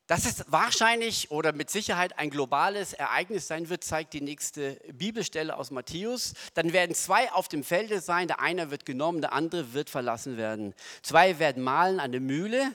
Dass 0.07 0.27
es 0.27 0.45
wahrscheinlich 0.49 1.31
oder 1.31 1.55
mit 1.55 1.71
Sicherheit 1.71 2.19
ein 2.19 2.29
globales 2.29 2.93
Ereignis 2.93 3.49
sein 3.49 3.71
wird, 3.71 3.85
zeigt 3.85 4.13
die 4.13 4.21
nächste 4.21 4.75
Bibelstelle 4.93 5.57
aus 5.57 5.71
Matthäus. 5.71 6.35
Dann 6.53 6.75
werden 6.75 6.95
zwei 6.95 7.33
auf 7.33 7.49
dem 7.49 7.65
Felde 7.65 8.03
sein, 8.03 8.29
der 8.29 8.41
eine 8.41 8.71
wird 8.71 8.85
genommen, 8.85 9.23
der 9.23 9.33
andere 9.33 9.73
wird 9.73 9.89
verlassen 9.89 10.37
werden. 10.37 10.75
Zwei 11.01 11.39
werden 11.39 11.63
malen 11.63 12.01
an 12.01 12.13
der 12.13 12.21
Mühle, 12.21 12.71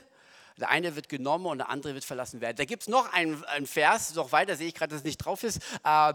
der 0.58 0.70
eine 0.70 0.96
wird 0.96 1.08
genommen 1.08 1.46
und 1.46 1.60
der 1.60 1.70
andere 1.70 1.94
wird 1.94 2.04
verlassen 2.04 2.42
werden. 2.42 2.58
Da 2.58 2.66
gibt 2.66 2.82
es 2.82 2.88
noch 2.90 3.14
einen, 3.14 3.46
einen, 3.46 3.68
Vers, 3.68 4.16
noch 4.16 4.32
weiter 4.32 4.56
sehe 4.56 4.68
ich 4.68 4.74
gerade, 4.74 4.90
dass 4.90 5.02
es 5.02 5.06
nicht 5.06 5.20
drauf 5.20 5.44
ist. 5.44 5.62
Äh, 5.84 6.14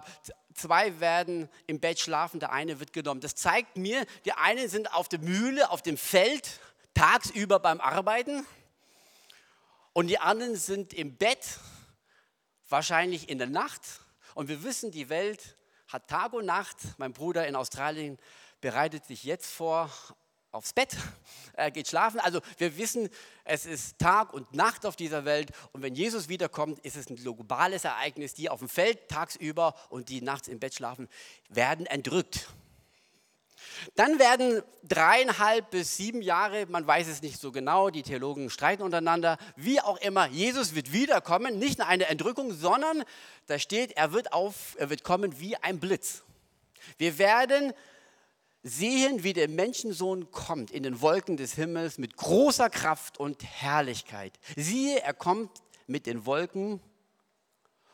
zwei 0.52 0.98
werden 0.98 1.48
im 1.68 1.78
Bett 1.78 2.00
schlafen, 2.00 2.40
der 2.40 2.52
eine 2.52 2.80
wird 2.80 2.92
genommen. 2.92 3.20
Das 3.20 3.36
zeigt 3.36 3.76
mir, 3.76 4.04
die 4.24 4.32
einen 4.32 4.68
sind 4.68 4.92
auf 4.92 5.08
der 5.08 5.20
Mühle, 5.20 5.70
auf 5.70 5.80
dem 5.80 5.96
Feld, 5.96 6.58
tagsüber 6.92 7.60
beim 7.60 7.80
Arbeiten 7.80 8.44
und 9.94 10.08
die 10.08 10.18
anderen 10.18 10.56
sind 10.56 10.92
im 10.92 11.16
Bett, 11.16 11.58
wahrscheinlich 12.68 13.28
in 13.28 13.38
der 13.38 13.46
Nacht. 13.46 13.80
Und 14.34 14.48
wir 14.48 14.62
wissen, 14.64 14.90
die 14.90 15.08
Welt 15.08 15.56
hat 15.88 16.08
Tag 16.08 16.32
und 16.32 16.44
Nacht. 16.44 16.76
Mein 16.98 17.12
Bruder 17.12 17.46
in 17.46 17.54
Australien 17.54 18.18
bereitet 18.60 19.06
sich 19.06 19.22
jetzt 19.22 19.46
vor 19.46 19.90
aufs 20.50 20.72
Bett, 20.72 20.96
er 21.52 21.70
geht 21.70 21.88
schlafen. 21.88 22.18
Also 22.20 22.40
wir 22.58 22.76
wissen, 22.76 23.08
es 23.44 23.66
ist 23.66 23.98
Tag 24.00 24.34
und 24.34 24.52
Nacht 24.52 24.84
auf 24.84 24.96
dieser 24.96 25.24
Welt. 25.24 25.52
Und 25.72 25.82
wenn 25.82 25.94
Jesus 25.94 26.28
wiederkommt, 26.28 26.80
ist 26.80 26.96
es 26.96 27.08
ein 27.08 27.16
globales 27.16 27.84
Ereignis. 27.84 28.34
Die 28.34 28.50
auf 28.50 28.58
dem 28.58 28.68
Feld 28.68 29.08
tagsüber 29.08 29.74
und 29.90 30.08
die 30.08 30.22
nachts 30.22 30.48
im 30.48 30.58
Bett 30.58 30.74
schlafen, 30.74 31.08
werden 31.48 31.86
entrückt. 31.86 32.48
Dann 33.94 34.18
werden 34.18 34.62
dreieinhalb 34.82 35.70
bis 35.70 35.96
sieben 35.96 36.22
Jahre, 36.22 36.66
man 36.66 36.86
weiß 36.86 37.08
es 37.08 37.22
nicht 37.22 37.40
so 37.40 37.52
genau, 37.52 37.90
die 37.90 38.02
Theologen 38.02 38.50
streiten 38.50 38.82
untereinander, 38.82 39.38
wie 39.56 39.80
auch 39.80 39.98
immer, 40.00 40.26
Jesus 40.28 40.74
wird 40.74 40.92
wiederkommen, 40.92 41.58
nicht 41.58 41.78
nur 41.78 41.88
eine 41.88 42.06
Entrückung, 42.06 42.52
sondern 42.52 43.04
da 43.46 43.58
steht, 43.58 43.92
er 43.96 44.12
wird, 44.12 44.32
auf, 44.32 44.76
er 44.78 44.90
wird 44.90 45.04
kommen 45.04 45.38
wie 45.40 45.56
ein 45.56 45.80
Blitz. 45.80 46.22
Wir 46.98 47.18
werden 47.18 47.72
sehen, 48.62 49.22
wie 49.22 49.34
der 49.34 49.48
Menschensohn 49.48 50.30
kommt 50.30 50.70
in 50.70 50.82
den 50.82 51.00
Wolken 51.00 51.36
des 51.36 51.54
Himmels 51.54 51.98
mit 51.98 52.16
großer 52.16 52.70
Kraft 52.70 53.18
und 53.20 53.44
Herrlichkeit. 53.44 54.32
Siehe, 54.56 55.02
er 55.02 55.12
kommt 55.12 55.50
mit 55.86 56.06
den 56.06 56.24
Wolken 56.24 56.80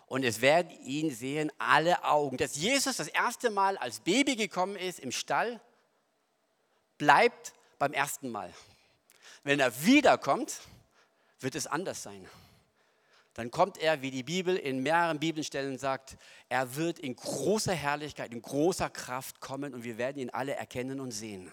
und 0.07 0.25
es 0.25 0.41
werden 0.41 0.71
ihn 0.85 1.11
sehen 1.11 1.53
alle 1.59 2.05
Augen. 2.05 2.37
Dass 2.37 2.57
Jesus 2.57 2.97
das 2.97 3.09
erste 3.09 3.51
Mal 3.51 3.77
als 3.77 4.01
Baby 4.01 4.37
gekommen 4.37 4.77
ist 4.77 5.01
im 5.01 5.13
Stall, 5.13 5.61
bleibt 7.00 7.54
beim 7.78 7.95
ersten 7.95 8.28
Mal. 8.28 8.52
Wenn 9.42 9.59
er 9.59 9.85
wiederkommt, 9.85 10.61
wird 11.40 11.54
es 11.54 11.66
anders 11.66 12.02
sein. 12.02 12.28
Dann 13.33 13.50
kommt 13.50 13.78
er, 13.78 14.02
wie 14.02 14.11
die 14.11 14.23
Bibel 14.23 14.54
in 14.54 14.83
mehreren 14.83 15.19
Bibelstellen 15.19 15.78
sagt, 15.78 16.19
er 16.50 16.76
wird 16.76 16.99
in 16.99 17.16
großer 17.16 17.73
Herrlichkeit, 17.73 18.33
in 18.33 18.42
großer 18.42 18.90
Kraft 18.90 19.40
kommen 19.40 19.73
und 19.73 19.83
wir 19.83 19.97
werden 19.97 20.19
ihn 20.19 20.28
alle 20.28 20.54
erkennen 20.54 21.00
und 21.00 21.12
sehen. 21.12 21.50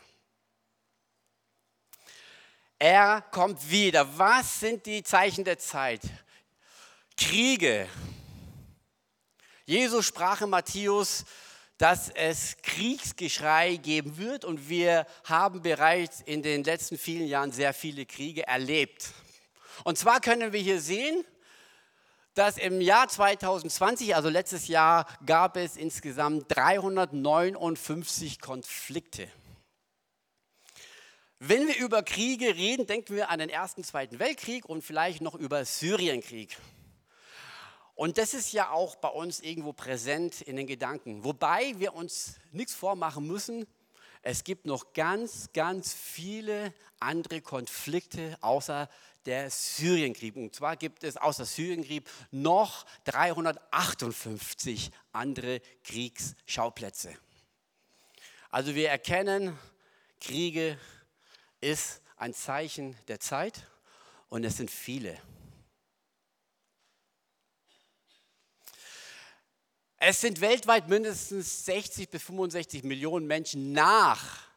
Er 2.77 3.21
kommt 3.31 3.71
wieder. 3.71 4.17
Was 4.17 4.59
sind 4.59 4.85
die 4.85 5.01
Zeichen 5.01 5.45
der 5.45 5.59
Zeit? 5.59 6.01
Kriege. 7.15 7.87
Jesus 9.65 10.05
sprach 10.05 10.41
in 10.41 10.49
Matthäus 10.49 11.23
dass 11.77 12.09
es 12.09 12.57
Kriegsgeschrei 12.63 13.75
geben 13.75 14.17
wird 14.17 14.45
und 14.45 14.67
wir 14.69 15.05
haben 15.23 15.61
bereits 15.61 16.21
in 16.21 16.41
den 16.41 16.63
letzten 16.63 16.97
vielen 16.97 17.27
Jahren 17.27 17.51
sehr 17.51 17.73
viele 17.73 18.05
Kriege 18.05 18.47
erlebt. 18.47 19.11
Und 19.83 19.97
zwar 19.97 20.19
können 20.19 20.53
wir 20.53 20.59
hier 20.59 20.81
sehen, 20.81 21.23
dass 22.33 22.57
im 22.57 22.81
Jahr 22.81 23.07
2020, 23.07 24.15
also 24.15 24.29
letztes 24.29 24.67
Jahr, 24.67 25.07
gab 25.25 25.57
es 25.57 25.75
insgesamt 25.75 26.45
359 26.49 28.39
Konflikte. 28.39 29.27
Wenn 31.39 31.67
wir 31.67 31.77
über 31.77 32.01
Kriege 32.01 32.55
reden, 32.55 32.87
denken 32.87 33.15
wir 33.15 33.29
an 33.29 33.37
den 33.39 33.49
Ersten, 33.49 33.83
Zweiten 33.83 34.17
Weltkrieg 34.17 34.65
und 34.65 34.83
vielleicht 34.83 35.21
noch 35.21 35.35
über 35.35 35.65
Syrienkrieg. 35.65 36.57
Und 37.97 38.19
das 38.19 38.35
ist 38.35 38.53
ja 38.53 38.69
auch 38.69 38.95
bei 38.95 39.07
uns 39.09 39.39
irgendwo 39.39 39.73
präsent 39.73 40.41
in 40.41 40.55
den 40.55 40.67
Gedanken. 40.67 41.23
Wobei 41.23 41.73
wir 41.79 41.95
uns 41.95 42.35
nichts 42.51 42.75
vormachen 42.75 43.25
müssen. 43.25 43.65
Es 44.21 44.43
gibt 44.43 44.67
noch 44.67 44.93
ganz, 44.93 45.49
ganz 45.51 45.95
viele 45.95 46.75
andere 46.99 47.41
Konflikte 47.41 48.37
außer 48.41 48.87
der 49.25 49.49
Syrienkrieg. 49.49 50.35
Und 50.35 50.53
zwar 50.53 50.77
gibt 50.77 51.03
es 51.03 51.17
außer 51.17 51.43
Syrienkrieg 51.43 52.03
noch 52.29 52.85
358 53.05 54.91
andere 55.11 55.59
Kriegsschauplätze. 55.83 57.17
Also 58.51 58.75
wir 58.75 58.89
erkennen, 58.89 59.57
Kriege 60.21 60.77
ist 61.61 62.03
ein 62.15 62.35
Zeichen 62.35 62.95
der 63.07 63.19
Zeit 63.19 63.65
und 64.29 64.43
es 64.43 64.57
sind 64.57 64.69
viele. 64.69 65.17
Es 69.99 70.21
sind 70.21 70.41
weltweit 70.41 70.89
mindestens 70.89 71.65
60 71.65 72.09
bis 72.09 72.21
65 72.21 72.83
Millionen 72.83 73.25
Menschen 73.25 73.71
nach 73.71 74.47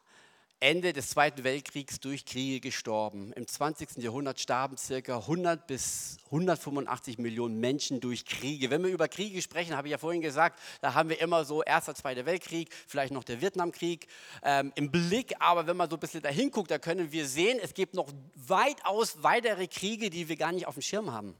Ende 0.59 0.93
des 0.93 1.09
Zweiten 1.09 1.43
Weltkriegs 1.43 1.99
durch 1.99 2.25
Kriege 2.25 2.59
gestorben. 2.59 3.33
Im 3.33 3.47
20. 3.47 3.97
Jahrhundert 3.97 4.39
starben 4.39 4.75
ca. 4.75 5.17
100 5.17 5.65
bis 5.65 6.17
185 6.25 7.17
Millionen 7.17 7.59
Menschen 7.59 7.99
durch 8.01 8.23
Kriege. 8.23 8.69
Wenn 8.69 8.83
wir 8.83 8.91
über 8.91 9.07
Kriege 9.07 9.41
sprechen, 9.41 9.75
habe 9.75 9.87
ich 9.87 9.93
ja 9.93 9.97
vorhin 9.97 10.21
gesagt, 10.21 10.59
da 10.79 10.93
haben 10.93 11.09
wir 11.09 11.19
immer 11.19 11.43
so 11.43 11.63
Erster, 11.63 11.95
Zweiter 11.95 12.27
Weltkrieg, 12.27 12.69
vielleicht 12.87 13.11
noch 13.11 13.23
der 13.23 13.41
Vietnamkrieg 13.41 14.05
ähm, 14.43 14.71
im 14.75 14.91
Blick. 14.91 15.33
Aber 15.39 15.65
wenn 15.65 15.75
man 15.75 15.89
so 15.89 15.95
ein 15.95 15.99
bisschen 15.99 16.21
dahin 16.21 16.51
guckt, 16.51 16.69
da 16.69 16.77
können 16.77 17.11
wir 17.11 17.25
sehen, 17.27 17.59
es 17.63 17.73
gibt 17.73 17.95
noch 17.95 18.09
weitaus 18.35 19.23
weitere 19.23 19.65
Kriege, 19.65 20.11
die 20.11 20.29
wir 20.29 20.35
gar 20.35 20.51
nicht 20.51 20.67
auf 20.67 20.75
dem 20.75 20.83
Schirm 20.83 21.11
haben. 21.11 21.35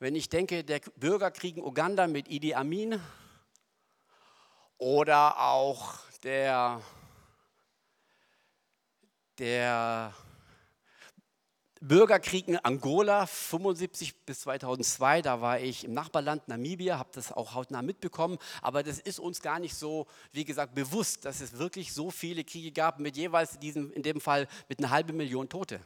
Wenn 0.00 0.14
ich 0.14 0.28
denke, 0.28 0.62
der 0.62 0.78
Bürgerkrieg 0.94 1.56
in 1.56 1.64
Uganda 1.64 2.06
mit 2.06 2.28
Idi 2.28 2.54
Amin 2.54 3.00
oder 4.76 5.40
auch 5.40 5.98
der, 6.22 6.80
der 9.38 10.14
Bürgerkrieg 11.80 12.46
in 12.46 12.58
Angola 12.58 13.26
75 13.26 14.24
bis 14.24 14.42
2002, 14.42 15.22
da 15.22 15.40
war 15.40 15.58
ich 15.58 15.82
im 15.82 15.94
Nachbarland 15.94 16.46
Namibia, 16.46 16.96
habe 16.96 17.10
das 17.12 17.32
auch 17.32 17.54
hautnah 17.54 17.82
mitbekommen, 17.82 18.38
aber 18.62 18.84
das 18.84 19.00
ist 19.00 19.18
uns 19.18 19.42
gar 19.42 19.58
nicht 19.58 19.74
so, 19.74 20.06
wie 20.30 20.44
gesagt, 20.44 20.76
bewusst, 20.76 21.24
dass 21.24 21.40
es 21.40 21.58
wirklich 21.58 21.92
so 21.92 22.12
viele 22.12 22.44
Kriege 22.44 22.70
gab 22.70 23.00
mit 23.00 23.16
jeweils 23.16 23.58
diesen, 23.58 23.92
in 23.94 24.04
dem 24.04 24.20
Fall 24.20 24.46
mit 24.68 24.78
einer 24.78 24.90
halben 24.90 25.16
Million 25.16 25.48
Tote. 25.48 25.80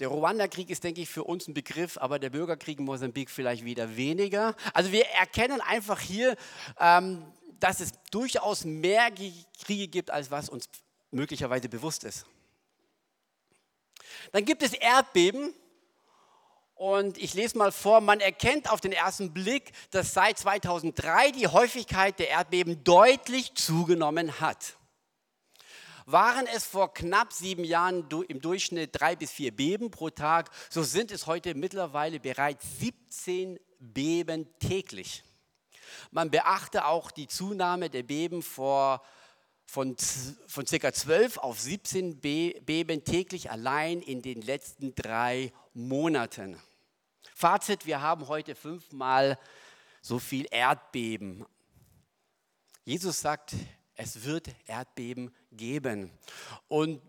Der 0.00 0.08
Ruanda-Krieg 0.08 0.70
ist, 0.70 0.82
denke 0.82 1.02
ich, 1.02 1.10
für 1.10 1.24
uns 1.24 1.46
ein 1.46 1.52
Begriff, 1.52 1.98
aber 1.98 2.18
der 2.18 2.30
Bürgerkrieg 2.30 2.78
in 2.78 2.86
Mosambik 2.86 3.30
vielleicht 3.30 3.64
wieder 3.66 3.96
weniger. 3.96 4.56
Also 4.72 4.92
wir 4.92 5.04
erkennen 5.06 5.60
einfach 5.60 6.00
hier, 6.00 6.36
ähm, 6.78 7.22
dass 7.60 7.80
es 7.80 7.92
durchaus 8.10 8.64
mehr 8.64 9.10
Kriege 9.62 9.88
gibt, 9.88 10.10
als 10.10 10.30
was 10.30 10.48
uns 10.48 10.70
möglicherweise 11.10 11.68
bewusst 11.68 12.04
ist. 12.04 12.24
Dann 14.32 14.46
gibt 14.46 14.62
es 14.62 14.72
Erdbeben. 14.72 15.54
Und 16.74 17.18
ich 17.18 17.34
lese 17.34 17.58
mal 17.58 17.72
vor, 17.72 18.00
man 18.00 18.20
erkennt 18.20 18.70
auf 18.70 18.80
den 18.80 18.92
ersten 18.92 19.34
Blick, 19.34 19.72
dass 19.90 20.14
seit 20.14 20.38
2003 20.38 21.32
die 21.32 21.46
Häufigkeit 21.46 22.18
der 22.18 22.30
Erdbeben 22.30 22.82
deutlich 22.84 23.54
zugenommen 23.54 24.40
hat. 24.40 24.78
Waren 26.12 26.48
es 26.48 26.64
vor 26.64 26.92
knapp 26.92 27.32
sieben 27.32 27.62
Jahren 27.62 28.08
im 28.28 28.40
Durchschnitt 28.40 28.90
drei 28.92 29.14
bis 29.14 29.30
vier 29.30 29.54
Beben 29.54 29.92
pro 29.92 30.10
Tag, 30.10 30.50
so 30.68 30.82
sind 30.82 31.12
es 31.12 31.26
heute 31.26 31.54
mittlerweile 31.54 32.18
bereits 32.18 32.80
17 32.80 33.60
Beben 33.78 34.48
täglich. 34.58 35.22
Man 36.10 36.30
beachte 36.30 36.86
auch 36.86 37.12
die 37.12 37.28
Zunahme 37.28 37.90
der 37.90 38.02
Beben 38.02 38.42
vor 38.42 39.04
von, 39.66 39.96
von 40.48 40.64
ca. 40.64 40.92
12 40.92 41.38
auf 41.38 41.60
17 41.60 42.20
Beben 42.20 43.04
täglich 43.04 43.52
allein 43.52 44.02
in 44.02 44.20
den 44.20 44.42
letzten 44.42 44.96
drei 44.96 45.52
Monaten. 45.74 46.60
Fazit, 47.36 47.86
wir 47.86 48.00
haben 48.00 48.26
heute 48.26 48.56
fünfmal 48.56 49.38
so 50.02 50.18
viel 50.18 50.48
Erdbeben. 50.50 51.46
Jesus 52.84 53.20
sagt, 53.20 53.54
es 53.94 54.24
wird 54.24 54.48
Erdbeben 54.66 55.32
geben. 55.52 56.10
Und 56.68 57.00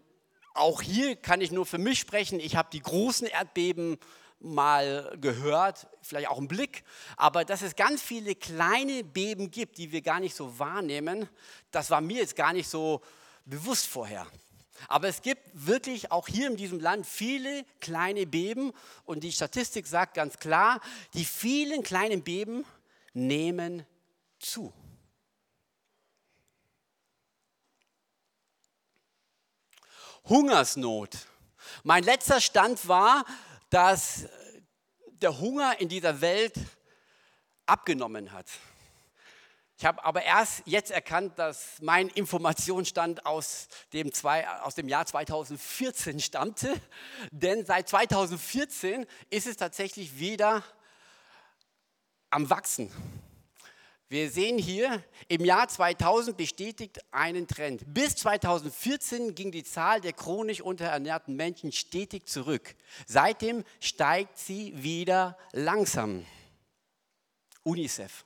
auch 0.54 0.82
hier 0.82 1.16
kann 1.16 1.42
ich 1.42 1.52
nur 1.52 1.66
für 1.66 1.78
mich 1.78 2.00
sprechen. 2.00 2.40
Ich 2.40 2.56
habe 2.56 2.70
die 2.72 2.82
großen 2.82 3.28
Erdbeben 3.28 3.98
mal 4.40 5.16
gehört, 5.22 5.88
vielleicht 6.02 6.28
auch 6.28 6.38
einen 6.38 6.48
Blick, 6.48 6.84
aber 7.16 7.46
dass 7.46 7.62
es 7.62 7.76
ganz 7.76 8.02
viele 8.02 8.36
kleine 8.36 9.04
Beben 9.04 9.52
gibt, 9.52 9.78
die 9.78 9.92
wir 9.92 10.02
gar 10.02 10.20
nicht 10.20 10.36
so 10.36 10.58
wahrnehmen, 10.58 11.30
das 11.70 11.90
war 11.92 12.02
mir 12.02 12.18
jetzt 12.18 12.36
gar 12.36 12.52
nicht 12.52 12.68
so 12.68 13.02
bewusst 13.46 13.88
vorher. 13.88 14.26
Aber 14.88 15.08
es 15.08 15.22
gibt 15.22 15.42
wirklich 15.54 16.12
auch 16.12 16.28
hier 16.28 16.48
in 16.48 16.58
diesem 16.58 16.80
Land 16.80 17.06
viele 17.06 17.66
kleine 17.80 18.26
Beben 18.26 18.74
und 19.06 19.24
die 19.24 19.32
Statistik 19.32 19.86
sagt 19.86 20.16
ganz 20.16 20.40
klar, 20.40 20.82
die 21.14 21.26
vielen 21.26 21.84
kleinen 21.84 22.24
Beben 22.24 22.66
nehmen 23.14 23.86
zu. 24.40 24.74
Hungersnot. 30.28 31.18
Mein 31.84 32.04
letzter 32.04 32.42
Stand 32.42 32.88
war, 32.88 33.26
dass 33.70 34.26
der 35.22 35.40
Hunger 35.40 35.80
in 35.80 35.90
dieser 35.90 36.22
Welt 36.22 36.56
abgenommen 37.66 38.32
hat. 38.32 38.48
Ich 39.78 39.86
habe 39.86 40.04
aber 40.06 40.22
erst 40.22 40.62
jetzt 40.66 40.92
erkannt, 40.92 41.40
dass 41.40 41.82
mein 41.82 42.08
Informationsstand 42.10 43.26
aus 43.26 43.68
dem, 43.94 44.14
zwei, 44.14 44.48
aus 44.48 44.76
dem 44.76 44.88
Jahr 44.88 45.08
2014 45.08 46.20
stammte. 46.20 46.80
Denn 47.32 47.66
seit 47.66 47.90
2014 47.90 49.08
ist 49.32 49.48
es 49.48 49.58
tatsächlich 49.58 50.20
wieder 50.20 50.64
am 52.30 52.48
Wachsen. 52.52 52.92
Wir 54.12 54.30
sehen 54.30 54.58
hier, 54.58 55.02
im 55.30 55.46
Jahr 55.46 55.70
2000 55.70 56.36
bestätigt 56.36 57.00
einen 57.12 57.48
Trend. 57.48 57.82
Bis 57.94 58.18
2014 58.18 59.36
ging 59.36 59.54
die 59.54 59.64
Zahl 59.64 60.02
der 60.02 60.12
chronisch 60.12 60.60
unterernährten 60.60 61.38
Menschen 61.38 61.72
stetig 61.72 62.28
zurück. 62.28 62.76
Seitdem 63.08 63.64
steigt 63.80 64.38
sie 64.38 64.74
wieder 64.76 65.38
langsam. 65.54 66.26
UNICEF. 67.64 68.26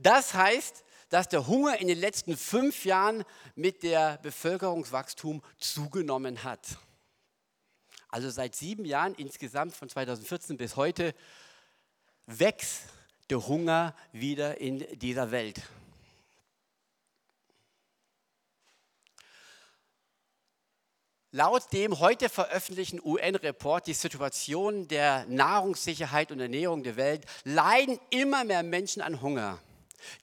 Das 0.00 0.34
heißt, 0.34 0.82
dass 1.10 1.28
der 1.28 1.46
Hunger 1.46 1.78
in 1.78 1.86
den 1.86 2.00
letzten 2.00 2.36
fünf 2.36 2.84
Jahren 2.84 3.22
mit 3.54 3.84
der 3.84 4.18
Bevölkerungswachstum 4.18 5.44
zugenommen 5.58 6.42
hat. 6.42 6.76
Also 8.08 8.30
seit 8.30 8.56
sieben 8.56 8.84
Jahren 8.84 9.14
insgesamt 9.14 9.76
von 9.76 9.88
2014 9.88 10.56
bis 10.56 10.74
heute 10.74 11.14
wächst 12.26 12.88
der 13.30 13.46
Hunger 13.46 13.94
wieder 14.12 14.60
in 14.60 14.86
dieser 14.98 15.30
Welt. 15.30 15.62
Laut 21.32 21.72
dem 21.72 22.00
heute 22.00 22.28
veröffentlichten 22.28 23.00
UN-Report 23.00 23.86
Die 23.86 23.92
Situation 23.92 24.88
der 24.88 25.24
Nahrungssicherheit 25.26 26.32
und 26.32 26.40
Ernährung 26.40 26.82
der 26.82 26.96
Welt 26.96 27.24
leiden 27.44 28.00
immer 28.10 28.42
mehr 28.42 28.64
Menschen 28.64 29.00
an 29.00 29.22
Hunger. 29.22 29.60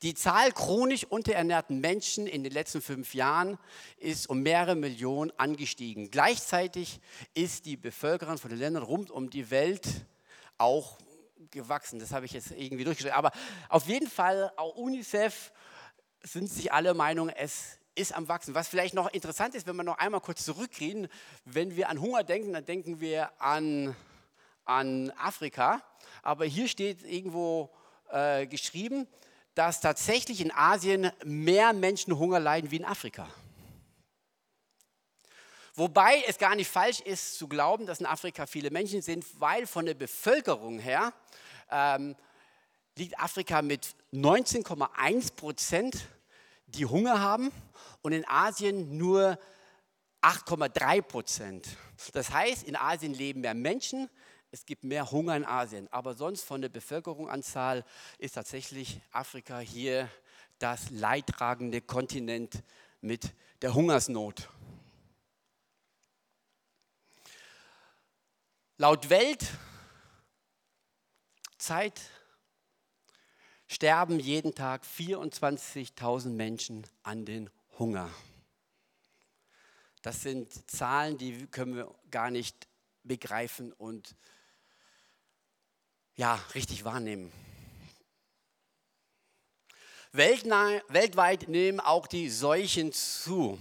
Die 0.01 0.15
Zahl 0.15 0.51
chronisch 0.51 1.05
unterernährten 1.05 1.79
Menschen 1.79 2.27
in 2.27 2.43
den 2.43 2.51
letzten 2.51 2.81
fünf 2.81 3.13
Jahren 3.13 3.57
ist 3.99 4.29
um 4.29 4.41
mehrere 4.41 4.75
Millionen 4.75 5.31
angestiegen. 5.37 6.11
Gleichzeitig 6.11 6.99
ist 7.33 7.65
die 7.65 7.77
Bevölkerung 7.77 8.37
von 8.37 8.49
den 8.49 8.59
Ländern 8.59 8.83
rund 8.83 9.09
um 9.09 9.29
die 9.29 9.49
Welt 9.49 9.87
auch 10.57 10.97
gewachsen. 11.51 11.99
Das 11.99 12.11
habe 12.11 12.25
ich 12.25 12.31
jetzt 12.31 12.51
irgendwie 12.51 12.83
durchgeschrieben. 12.83 13.17
Aber 13.17 13.31
auf 13.69 13.87
jeden 13.87 14.09
Fall, 14.09 14.51
auch 14.57 14.75
UNICEF 14.75 15.51
sind 16.23 16.49
sich 16.49 16.71
alle 16.73 16.93
Meinung, 16.93 17.29
es 17.29 17.77
ist 17.95 18.13
am 18.13 18.27
Wachsen. 18.27 18.53
Was 18.53 18.67
vielleicht 18.67 18.93
noch 18.93 19.11
interessant 19.11 19.55
ist, 19.55 19.67
wenn 19.67 19.75
wir 19.75 19.83
noch 19.83 19.97
einmal 19.97 20.21
kurz 20.21 20.45
zurückgehen, 20.45 21.07
wenn 21.45 21.75
wir 21.75 21.89
an 21.89 21.99
Hunger 21.99 22.23
denken, 22.23 22.53
dann 22.53 22.65
denken 22.65 22.99
wir 22.99 23.31
an, 23.41 23.95
an 24.65 25.11
Afrika. 25.17 25.81
Aber 26.21 26.45
hier 26.45 26.67
steht 26.67 27.03
irgendwo 27.03 27.71
äh, 28.11 28.45
geschrieben, 28.45 29.07
dass 29.55 29.81
tatsächlich 29.81 30.41
in 30.41 30.51
Asien 30.51 31.11
mehr 31.25 31.73
Menschen 31.73 32.17
Hunger 32.17 32.39
leiden 32.39 32.69
wie 32.69 32.77
in 32.77 32.85
Afrika. 32.85 33.27
Wobei 35.77 36.23
es 36.25 36.39
gar 36.39 36.55
nicht 36.55 36.71
falsch 36.71 37.01
ist 37.01 37.37
zu 37.37 37.47
glauben, 37.47 37.85
dass 37.85 37.99
in 37.99 38.07
Afrika 38.07 38.47
viele 38.47 38.71
Menschen 38.71 39.03
sind, 39.03 39.23
weil 39.39 39.67
von 39.67 39.85
der 39.85 39.93
Bevölkerung 39.93 40.79
her 40.79 41.13
ähm, 41.69 42.15
liegt 42.95 43.19
Afrika 43.19 43.61
mit 43.61 43.95
19,1 44.11 45.35
Prozent, 45.35 46.07
die 46.65 46.87
Hunger 46.87 47.21
haben 47.21 47.51
und 48.01 48.11
in 48.11 48.27
Asien 48.27 48.97
nur 48.97 49.37
8,3 50.23 51.03
Prozent. 51.03 51.67
Das 52.11 52.31
heißt, 52.31 52.67
in 52.67 52.75
Asien 52.75 53.13
leben 53.13 53.41
mehr 53.41 53.53
Menschen, 53.53 54.09
es 54.49 54.65
gibt 54.65 54.83
mehr 54.83 55.11
Hunger 55.11 55.37
in 55.37 55.45
Asien, 55.45 55.87
aber 55.91 56.15
sonst 56.15 56.43
von 56.43 56.59
der 56.59 56.69
Bevölkerungsanzahl 56.69 57.85
ist 58.17 58.33
tatsächlich 58.33 58.99
Afrika 59.11 59.59
hier 59.59 60.09
das 60.57 60.89
leidtragende 60.89 61.81
Kontinent 61.81 62.63
mit 62.99 63.31
der 63.61 63.75
Hungersnot. 63.75 64.49
Laut 68.79 69.09
Weltzeit 69.09 69.49
sterben 73.65 74.19
jeden 74.19 74.53
Tag 74.53 74.83
24.000 74.83 76.29
Menschen 76.29 76.85
an 77.01 77.25
den 77.25 77.49
Hunger. 77.79 78.07
Das 80.03 80.21
sind 80.21 80.69
Zahlen, 80.69 81.17
die 81.17 81.47
können 81.47 81.75
wir 81.75 81.91
gar 82.11 82.29
nicht 82.29 82.67
begreifen 83.01 83.73
und 83.73 84.15
ja, 86.15 86.35
richtig 86.53 86.85
wahrnehmen. 86.85 87.31
weltweit 90.11 91.47
nehmen 91.47 91.79
auch 91.79 92.05
die 92.05 92.29
Seuchen 92.29 92.93
zu. 92.93 93.57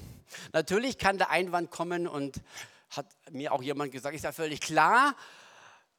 Natürlich 0.53 0.99
kann 0.99 1.17
der 1.17 1.31
Einwand 1.31 1.71
kommen 1.71 2.07
und 2.07 2.43
hat 2.97 3.07
mir 3.31 3.53
auch 3.53 3.63
jemand 3.63 3.93
gesagt, 3.93 4.15
ist 4.15 4.25
ja 4.25 4.33
völlig 4.33 4.61
klar, 4.61 5.15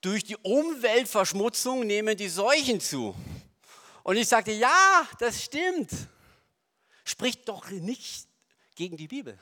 durch 0.02 0.24
die 0.24 0.38
Umweltverschmutzung 0.38 1.86
nehmen 1.86 2.16
die 2.18 2.30
Seuchen 2.30 2.80
zu. 2.80 3.16
Und 4.04 4.18
ich 4.18 4.28
sagte, 4.28 4.52
ja, 4.52 5.08
das 5.20 5.44
stimmt. 5.44 5.92
Spricht 7.04 7.48
doch 7.50 7.70
nicht 7.70 8.28
gegen 8.76 8.98
die 8.98 9.08
Bibel. 9.08 9.38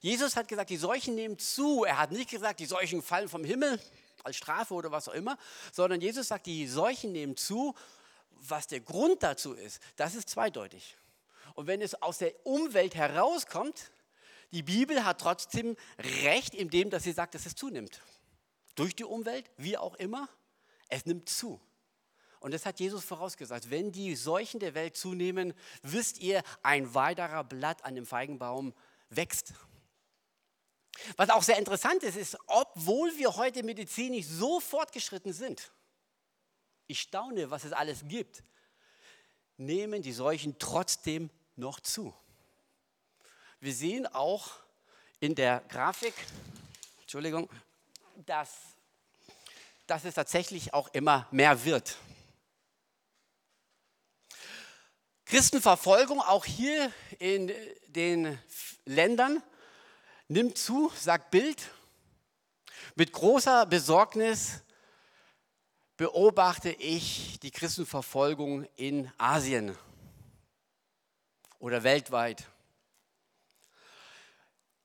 Jesus 0.00 0.36
hat 0.36 0.48
gesagt, 0.48 0.70
die 0.70 0.76
Seuchen 0.76 1.14
nehmen 1.14 1.38
zu. 1.38 1.84
Er 1.84 1.98
hat 1.98 2.10
nicht 2.10 2.28
gesagt, 2.28 2.60
die 2.60 2.66
Seuchen 2.66 3.02
fallen 3.02 3.28
vom 3.28 3.44
Himmel 3.44 3.80
als 4.24 4.36
Strafe 4.36 4.74
oder 4.74 4.90
was 4.90 5.08
auch 5.08 5.14
immer, 5.14 5.38
sondern 5.72 6.00
Jesus 6.00 6.28
sagt, 6.28 6.46
die 6.46 6.66
Seuchen 6.66 7.12
nehmen 7.12 7.36
zu. 7.36 7.74
Was 8.44 8.66
der 8.66 8.80
Grund 8.80 9.22
dazu 9.22 9.52
ist, 9.52 9.80
das 9.96 10.16
ist 10.16 10.28
zweideutig. 10.28 10.96
Und 11.54 11.68
wenn 11.68 11.80
es 11.80 11.94
aus 12.02 12.18
der 12.18 12.34
Umwelt 12.44 12.96
herauskommt, 12.96 13.92
die 14.52 14.62
Bibel 14.62 15.04
hat 15.04 15.20
trotzdem 15.20 15.76
recht 16.24 16.54
in 16.54 16.70
dem, 16.70 16.90
dass 16.90 17.04
sie 17.04 17.12
sagt, 17.12 17.34
dass 17.34 17.46
es 17.46 17.54
zunimmt. 17.54 18.00
Durch 18.74 18.94
die 18.94 19.04
Umwelt, 19.04 19.50
wie 19.56 19.76
auch 19.76 19.94
immer, 19.96 20.28
es 20.88 21.06
nimmt 21.06 21.28
zu. 21.28 21.60
Und 22.40 22.52
das 22.52 22.66
hat 22.66 22.80
Jesus 22.80 23.04
vorausgesagt. 23.04 23.70
Wenn 23.70 23.92
die 23.92 24.16
Seuchen 24.16 24.60
der 24.60 24.74
Welt 24.74 24.96
zunehmen, 24.96 25.54
wisst 25.82 26.18
ihr, 26.18 26.42
ein 26.62 26.94
weiterer 26.94 27.44
Blatt 27.44 27.84
an 27.84 27.94
dem 27.94 28.04
Feigenbaum 28.04 28.74
wächst. 29.10 29.54
Was 31.16 31.30
auch 31.30 31.42
sehr 31.42 31.58
interessant 31.58 32.02
ist, 32.02 32.16
ist, 32.16 32.36
obwohl 32.46 33.16
wir 33.16 33.36
heute 33.36 33.62
medizinisch 33.62 34.26
so 34.26 34.60
fortgeschritten 34.60 35.32
sind, 35.32 35.72
ich 36.86 37.00
staune, 37.00 37.50
was 37.50 37.64
es 37.64 37.72
alles 37.72 38.04
gibt, 38.06 38.42
nehmen 39.56 40.02
die 40.02 40.12
Seuchen 40.12 40.58
trotzdem 40.58 41.30
noch 41.56 41.80
zu. 41.80 42.14
Wir 43.62 43.72
sehen 43.72 44.08
auch 44.08 44.50
in 45.20 45.36
der 45.36 45.62
Grafik, 45.68 46.14
Entschuldigung, 47.02 47.48
dass, 48.26 48.50
dass 49.86 50.04
es 50.04 50.14
tatsächlich 50.14 50.74
auch 50.74 50.88
immer 50.92 51.28
mehr 51.30 51.64
wird. 51.64 51.96
Christenverfolgung 55.26 56.20
auch 56.20 56.44
hier 56.44 56.92
in 57.20 57.52
den 57.86 58.36
Ländern 58.84 59.40
nimmt 60.26 60.58
zu, 60.58 60.90
sagt 60.96 61.30
Bild. 61.30 61.70
Mit 62.96 63.12
großer 63.12 63.66
Besorgnis 63.66 64.64
beobachte 65.96 66.70
ich 66.70 67.38
die 67.38 67.52
Christenverfolgung 67.52 68.64
in 68.74 69.08
Asien 69.18 69.78
oder 71.60 71.84
weltweit. 71.84 72.48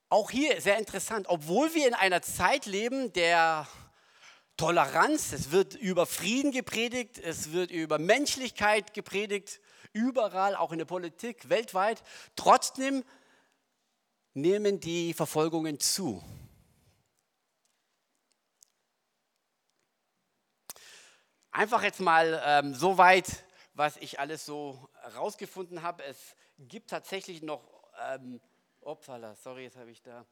Auch 0.09 0.31
hier 0.31 0.61
sehr 0.61 0.77
interessant, 0.77 1.27
obwohl 1.27 1.73
wir 1.73 1.85
in 1.85 1.93
einer 1.93 2.21
Zeit 2.21 2.65
leben 2.65 3.11
der 3.11 3.67
Toleranz, 4.55 5.33
es 5.33 5.51
wird 5.51 5.75
über 5.75 6.05
Frieden 6.05 6.53
gepredigt, 6.53 7.17
es 7.17 7.51
wird 7.51 7.71
über 7.71 7.99
Menschlichkeit 7.99 8.93
gepredigt, 8.93 9.59
überall, 9.91 10.55
auch 10.55 10.71
in 10.71 10.77
der 10.77 10.85
Politik, 10.85 11.49
weltweit, 11.49 12.01
trotzdem 12.37 13.03
nehmen 14.33 14.79
die 14.79 15.13
Verfolgungen 15.13 15.77
zu. 15.79 16.23
Einfach 21.51 21.83
jetzt 21.83 21.99
mal 21.99 22.41
ähm, 22.45 22.73
so 22.73 22.97
weit, 22.97 23.43
was 23.73 23.97
ich 23.97 24.19
alles 24.21 24.45
so 24.45 24.87
herausgefunden 25.01 25.81
habe. 25.81 26.03
Es 26.05 26.35
gibt 26.59 26.91
tatsächlich 26.91 27.41
noch, 27.41 27.67
ähm, 28.09 28.39
opsala, 28.87 29.35
sorry, 29.35 29.63
jetzt 29.63 29.77
habe 29.77 29.91
ich 29.91 30.01
da, 30.01 30.25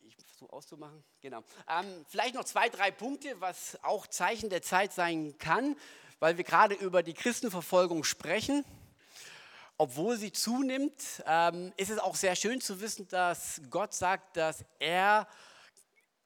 ich 0.00 0.16
versuche 0.16 0.52
auszumachen, 0.52 1.04
genau. 1.20 1.44
Ähm, 1.68 2.04
vielleicht 2.08 2.34
noch 2.34 2.44
zwei, 2.44 2.68
drei 2.68 2.90
Punkte, 2.90 3.40
was 3.40 3.78
auch 3.82 4.06
Zeichen 4.06 4.50
der 4.50 4.62
Zeit 4.62 4.92
sein 4.92 5.36
kann, 5.38 5.76
weil 6.18 6.36
wir 6.36 6.44
gerade 6.44 6.74
über 6.74 7.02
die 7.02 7.14
Christenverfolgung 7.14 8.04
sprechen. 8.04 8.64
Obwohl 9.76 10.16
sie 10.16 10.32
zunimmt, 10.32 11.22
ähm, 11.26 11.72
ist 11.76 11.90
es 11.90 11.98
auch 11.98 12.14
sehr 12.14 12.36
schön 12.36 12.60
zu 12.60 12.80
wissen, 12.80 13.08
dass 13.08 13.60
Gott 13.70 13.94
sagt, 13.94 14.36
dass 14.36 14.64
er 14.78 15.26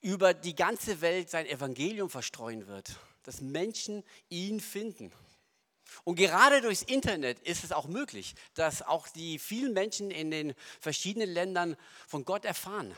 über 0.00 0.34
die 0.34 0.54
ganze 0.54 1.00
Welt 1.00 1.30
sein 1.30 1.46
Evangelium 1.46 2.10
verstreuen 2.10 2.66
wird 2.66 2.96
dass 3.24 3.40
Menschen 3.40 4.04
ihn 4.28 4.60
finden. 4.60 5.10
Und 6.02 6.16
gerade 6.16 6.60
durchs 6.60 6.82
Internet 6.82 7.38
ist 7.40 7.64
es 7.64 7.72
auch 7.72 7.86
möglich, 7.86 8.34
dass 8.54 8.82
auch 8.82 9.08
die 9.08 9.38
vielen 9.38 9.72
Menschen 9.72 10.10
in 10.10 10.30
den 10.30 10.54
verschiedenen 10.80 11.30
Ländern 11.30 11.76
von 12.06 12.24
Gott 12.24 12.44
erfahren. 12.44 12.94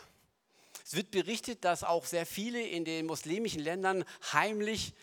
Es 0.84 0.94
wird 0.94 1.10
berichtet, 1.10 1.64
dass 1.64 1.84
auch 1.84 2.04
sehr 2.04 2.26
viele 2.26 2.62
in 2.62 2.84
den 2.84 3.06
muslimischen 3.06 3.60
Ländern 3.60 4.04
heimlich 4.32 4.94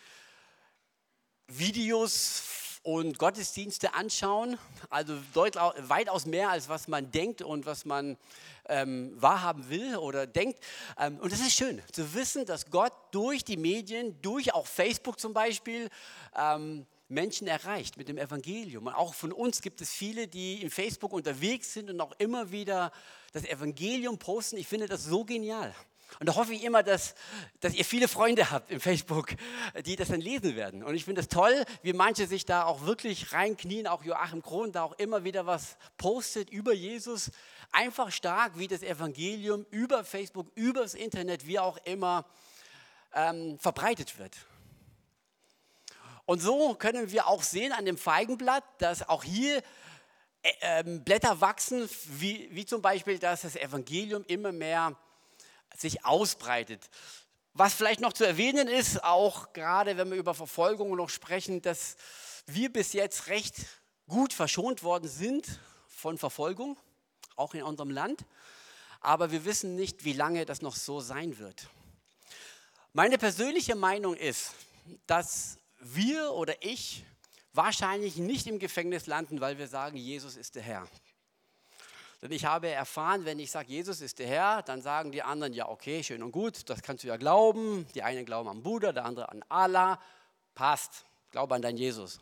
Videos 1.48 2.44
und 2.84 3.18
Gottesdienste 3.18 3.94
anschauen, 3.94 4.58
also 4.90 5.18
weitaus 5.34 6.26
mehr 6.26 6.50
als 6.50 6.68
was 6.68 6.88
man 6.88 7.12
denkt 7.12 7.42
und 7.42 7.66
was 7.66 7.86
man 7.86 8.18
ähm, 8.68 9.14
wahrhaben 9.22 9.70
will 9.70 9.96
oder 9.98 10.28
denkt. 10.28 10.60
Ähm, 10.98 11.18
und 11.20 11.32
es 11.32 11.40
ist 11.40 11.54
schön 11.54 11.82
zu 11.92 12.14
wissen, 12.14 12.46
dass 12.46 12.70
Gott 12.70 12.94
durch 13.12 13.44
die 13.46 13.58
Medien, 13.58 14.22
durch 14.22 14.54
auch 14.54 14.68
Facebook 14.68 15.20
zum 15.20 15.34
Beispiel, 15.34 15.90
ähm, 16.36 16.86
Menschen 17.13 17.47
erreicht 17.47 17.97
mit 17.97 18.08
dem 18.08 18.17
Evangelium. 18.17 18.88
Und 18.88 18.93
auch 18.93 19.13
von 19.13 19.32
uns 19.32 19.62
gibt 19.62 19.82
es 19.82 19.91
viele, 19.91 20.28
die 20.28 20.62
in 20.62 20.69
Facebook 20.69 21.13
unterwegs 21.13 21.73
sind 21.73 21.89
und 21.89 21.99
auch 22.02 22.13
immer 22.17 22.52
wieder 22.52 22.91
das 23.32 23.45
Evangelium 23.45 24.19
posten. 24.19 24.58
Ich 24.58 24.67
finde 24.67 24.88
das 24.88 25.04
so 25.04 25.23
genial. 25.23 25.73
Und 26.19 26.28
da 26.28 26.36
hoffe 26.36 26.54
ich 26.54 26.63
immer, 26.63 26.84
dass, 26.84 27.15
dass 27.60 27.73
ihr 27.73 27.86
viele 27.86 28.08
Freunde 28.08 28.52
habt 28.52 28.71
im 28.71 28.80
Facebook, 28.80 29.30
die 29.86 29.95
das 29.95 30.10
dann 30.10 30.21
lesen 30.21 30.56
werden. 30.56 30.84
Und 30.84 30.95
ich 30.95 31.06
finde 31.06 31.21
es 31.21 31.28
toll, 31.28 31.65
wie 31.82 31.93
manche 31.93 32.28
sich 32.28 32.45
da 32.45 32.65
auch 32.65 32.86
wirklich 32.86 33.34
reinknien, 33.34 33.88
auch 33.88 34.04
Joachim 34.04 34.41
Krohn 34.41 34.71
da 34.71 34.84
auch 34.84 34.97
immer 34.99 35.23
wieder 35.23 35.45
was 35.45 35.78
postet 35.97 36.49
über 36.49 36.73
Jesus. 36.73 37.32
Einfach 37.71 38.12
stark, 38.12 38.58
wie 38.60 38.67
das 38.67 38.84
Evangelium 38.84 39.65
über 39.71 40.04
Facebook, 40.04 40.47
übers 40.56 40.93
Internet, 40.93 41.47
wie 41.47 41.60
auch 41.60 41.78
immer 41.86 42.26
ähm, 43.13 43.58
verbreitet 43.60 44.19
wird. 44.19 44.38
Und 46.26 46.42
so 46.42 46.76
können 46.76 47.12
wir 47.12 47.28
auch 47.28 47.44
sehen 47.44 47.74
an 47.74 47.86
dem 47.86 47.98
Feigenblatt, 47.98 48.64
dass 48.78 49.08
auch 49.08 49.24
hier 49.24 49.58
äh, 50.42 50.52
ähm, 50.62 51.04
Blätter 51.04 51.42
wachsen, 51.42 51.90
wie, 52.06 52.50
wie 52.52 52.66
zum 52.66 52.82
Beispiel, 52.82 53.20
dass 53.20 53.42
das 53.42 53.56
Evangelium 53.56 54.24
immer 54.28 54.52
mehr 54.52 54.98
sich 55.76 56.06
ausbreitet. 56.06 56.90
Was 57.54 57.74
vielleicht 57.74 58.00
noch 58.00 58.14
zu 58.14 58.26
erwähnen 58.26 58.68
ist, 58.68 59.04
auch 59.04 59.54
gerade 59.54 59.98
wenn 59.98 60.10
wir 60.10 60.18
über 60.18 60.34
Verfolgung 60.34 60.96
noch 60.96 61.10
sprechen, 61.10 61.62
dass 61.62 61.98
wir 62.48 62.72
bis 62.72 62.94
jetzt 62.94 63.28
recht 63.28 63.56
gut 64.08 64.34
verschont 64.34 64.84
worden 64.84 65.08
sind 65.08 65.60
von 65.88 66.18
Verfolgung, 66.18 66.78
auch 67.36 67.54
in 67.54 67.64
unserem 67.64 67.92
Land. 67.92 68.26
Aber 69.02 69.32
wir 69.32 69.46
wissen 69.46 69.76
nicht, 69.76 70.04
wie 70.04 70.14
lange 70.14 70.46
das 70.46 70.62
noch 70.62 70.76
so 70.76 71.00
sein 71.00 71.38
wird. 71.38 71.68
Meine 72.94 73.18
persönliche 73.18 73.76
Meinung 73.76 74.16
ist, 74.16 74.52
dass 75.08 75.58
wir 75.84 76.32
oder 76.34 76.56
ich 76.63 77.04
wahrscheinlich 77.54 78.17
nicht 78.17 78.48
im 78.48 78.60
Gefängnis 78.60 79.06
landen, 79.06 79.41
weil 79.41 79.58
wir 79.58 79.67
sagen, 79.67 79.98
Jesus 79.98 80.36
ist 80.36 80.56
der 80.56 80.63
Herr. 80.63 80.88
Denn 82.22 82.32
ich 82.32 82.46
habe 82.46 82.69
erfahren, 82.69 83.26
wenn 83.26 83.38
ich 83.38 83.52
sage, 83.52 83.67
Jesus 83.69 84.00
ist 84.00 84.17
der 84.19 84.28
Herr, 84.28 84.62
dann 84.63 84.82
sagen 84.82 85.12
die 85.12 85.22
anderen, 85.22 85.52
ja, 85.54 85.67
okay, 85.67 86.02
schön 86.04 86.24
und 86.24 86.32
gut, 86.32 86.69
das 86.69 86.82
kannst 86.82 87.04
du 87.04 87.10
ja 87.10 87.17
glauben. 87.17 87.86
Die 87.96 88.02
einen 88.02 88.26
glauben 88.26 88.48
an 88.48 88.63
Buddha, 88.63 88.93
der 88.93 89.04
andere 89.04 89.30
an 89.30 89.43
Allah. 89.50 90.02
Passt, 90.56 91.06
glaube 91.32 91.56
an 91.56 91.62
deinen 91.62 91.78
Jesus. 91.78 92.22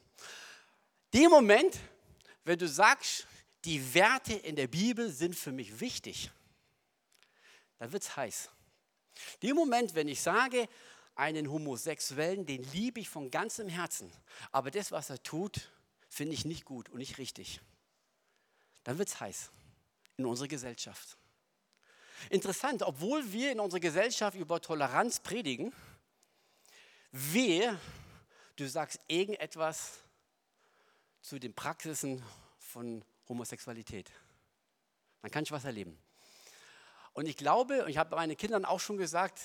Dem 1.14 1.30
Moment, 1.30 1.78
wenn 2.46 2.58
du 2.58 2.68
sagst, 2.68 3.28
die 3.64 3.94
Werte 3.94 4.34
in 4.34 4.56
der 4.56 4.68
Bibel 4.68 5.12
sind 5.12 5.36
für 5.36 5.52
mich 5.52 5.80
wichtig, 5.80 6.32
dann 7.78 7.92
wird 7.92 8.02
es 8.02 8.16
heiß. 8.16 8.50
Dem 9.44 9.56
Moment, 9.56 9.94
wenn 9.94 10.08
ich 10.08 10.22
sage, 10.22 10.68
einen 11.16 11.52
Homosexuellen, 11.52 12.46
den 12.46 12.64
liebe 12.72 13.00
ich 13.00 13.10
von 13.10 13.32
ganzem 13.32 13.70
Herzen, 13.70 14.12
aber 14.52 14.72
das, 14.72 14.92
was 14.92 15.10
er 15.10 15.22
tut, 15.22 15.72
finde 16.10 16.34
ich 16.34 16.46
nicht 16.46 16.66
gut 16.66 16.90
und 16.90 16.98
nicht 16.98 17.18
richtig, 17.18 17.62
dann 18.84 18.98
wird 18.98 19.10
es 19.10 19.20
heiß 19.20 19.52
in 20.18 20.26
unserer 20.26 20.48
Gesellschaft. 20.48 21.18
Interessant, 22.30 22.84
obwohl 22.84 23.32
wir 23.32 23.52
in 23.52 23.60
unserer 23.60 23.80
Gesellschaft 23.80 24.38
über 24.38 24.62
Toleranz 24.62 25.20
predigen, 25.20 25.74
wehe, 27.12 27.80
du 28.56 28.68
sagst 28.68 29.00
irgendetwas 29.08 30.00
zu 31.22 31.40
den 31.40 31.54
Praxisen 31.54 32.24
von 32.58 33.04
Homosexualität. 33.28 34.12
Dann 35.22 35.32
kann 35.32 35.44
ich 35.44 35.52
was 35.52 35.66
erleben. 35.66 35.98
Und 37.14 37.26
ich 37.26 37.38
glaube, 37.38 37.84
und 37.84 37.90
ich 37.90 37.98
habe 37.98 38.16
meinen 38.16 38.38
Kindern 38.38 38.66
auch 38.66 38.80
schon 38.80 38.98
gesagt, 38.98 39.42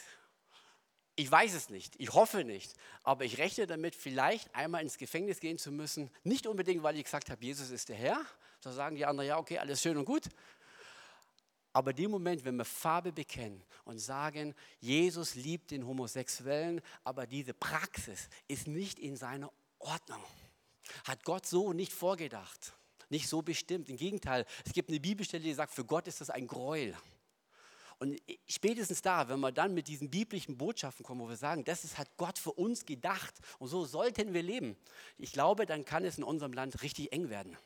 ich 1.16 1.30
weiß 1.30 1.54
es 1.54 1.70
nicht, 1.70 1.94
ich 1.98 2.12
hoffe 2.12 2.44
nicht, 2.44 2.74
aber 3.02 3.24
ich 3.24 3.38
rechne 3.38 3.66
damit, 3.66 3.94
vielleicht 3.94 4.54
einmal 4.54 4.82
ins 4.82 4.98
Gefängnis 4.98 5.40
gehen 5.40 5.58
zu 5.58 5.72
müssen. 5.72 6.10
Nicht 6.24 6.46
unbedingt, 6.46 6.82
weil 6.82 6.96
ich 6.96 7.04
gesagt 7.04 7.30
habe, 7.30 7.42
Jesus 7.42 7.70
ist 7.70 7.88
der 7.88 7.96
Herr. 7.96 8.20
Da 8.60 8.70
sagen 8.70 8.96
die 8.96 9.06
anderen, 9.06 9.28
ja, 9.28 9.38
okay, 9.38 9.58
alles 9.58 9.80
schön 9.80 9.96
und 9.96 10.04
gut. 10.04 10.24
Aber 11.72 11.92
dem 11.92 12.10
Moment, 12.10 12.44
wenn 12.44 12.56
wir 12.56 12.64
Farbe 12.66 13.12
bekennen 13.12 13.62
und 13.84 13.98
sagen, 13.98 14.54
Jesus 14.78 15.34
liebt 15.34 15.70
den 15.70 15.86
Homosexuellen, 15.86 16.82
aber 17.04 17.26
diese 17.26 17.54
Praxis 17.54 18.28
ist 18.48 18.66
nicht 18.66 18.98
in 18.98 19.16
seiner 19.16 19.50
Ordnung, 19.78 20.22
hat 21.04 21.24
Gott 21.24 21.46
so 21.46 21.72
nicht 21.72 21.92
vorgedacht, 21.92 22.74
nicht 23.08 23.28
so 23.28 23.40
bestimmt. 23.40 23.88
Im 23.88 23.96
Gegenteil, 23.96 24.44
es 24.64 24.72
gibt 24.72 24.90
eine 24.90 25.00
Bibelstelle, 25.00 25.44
die 25.44 25.54
sagt, 25.54 25.74
für 25.74 25.84
Gott 25.84 26.08
ist 26.08 26.20
das 26.20 26.28
ein 26.28 26.46
Gräuel. 26.46 26.94
Und 27.98 28.20
spätestens 28.46 29.00
da, 29.00 29.28
wenn 29.28 29.40
wir 29.40 29.52
dann 29.52 29.72
mit 29.72 29.88
diesen 29.88 30.10
biblischen 30.10 30.58
Botschaften 30.58 31.04
kommen, 31.04 31.22
wo 31.22 31.28
wir 31.28 31.36
sagen, 31.36 31.64
das 31.64 31.84
ist, 31.84 31.96
hat 31.96 32.08
Gott 32.18 32.38
für 32.38 32.52
uns 32.52 32.84
gedacht 32.84 33.34
und 33.58 33.68
so 33.68 33.86
sollten 33.86 34.34
wir 34.34 34.42
leben, 34.42 34.76
ich 35.16 35.32
glaube, 35.32 35.64
dann 35.64 35.84
kann 35.84 36.04
es 36.04 36.18
in 36.18 36.24
unserem 36.24 36.52
Land 36.52 36.82
richtig 36.82 37.12
eng 37.12 37.30
werden. 37.30 37.56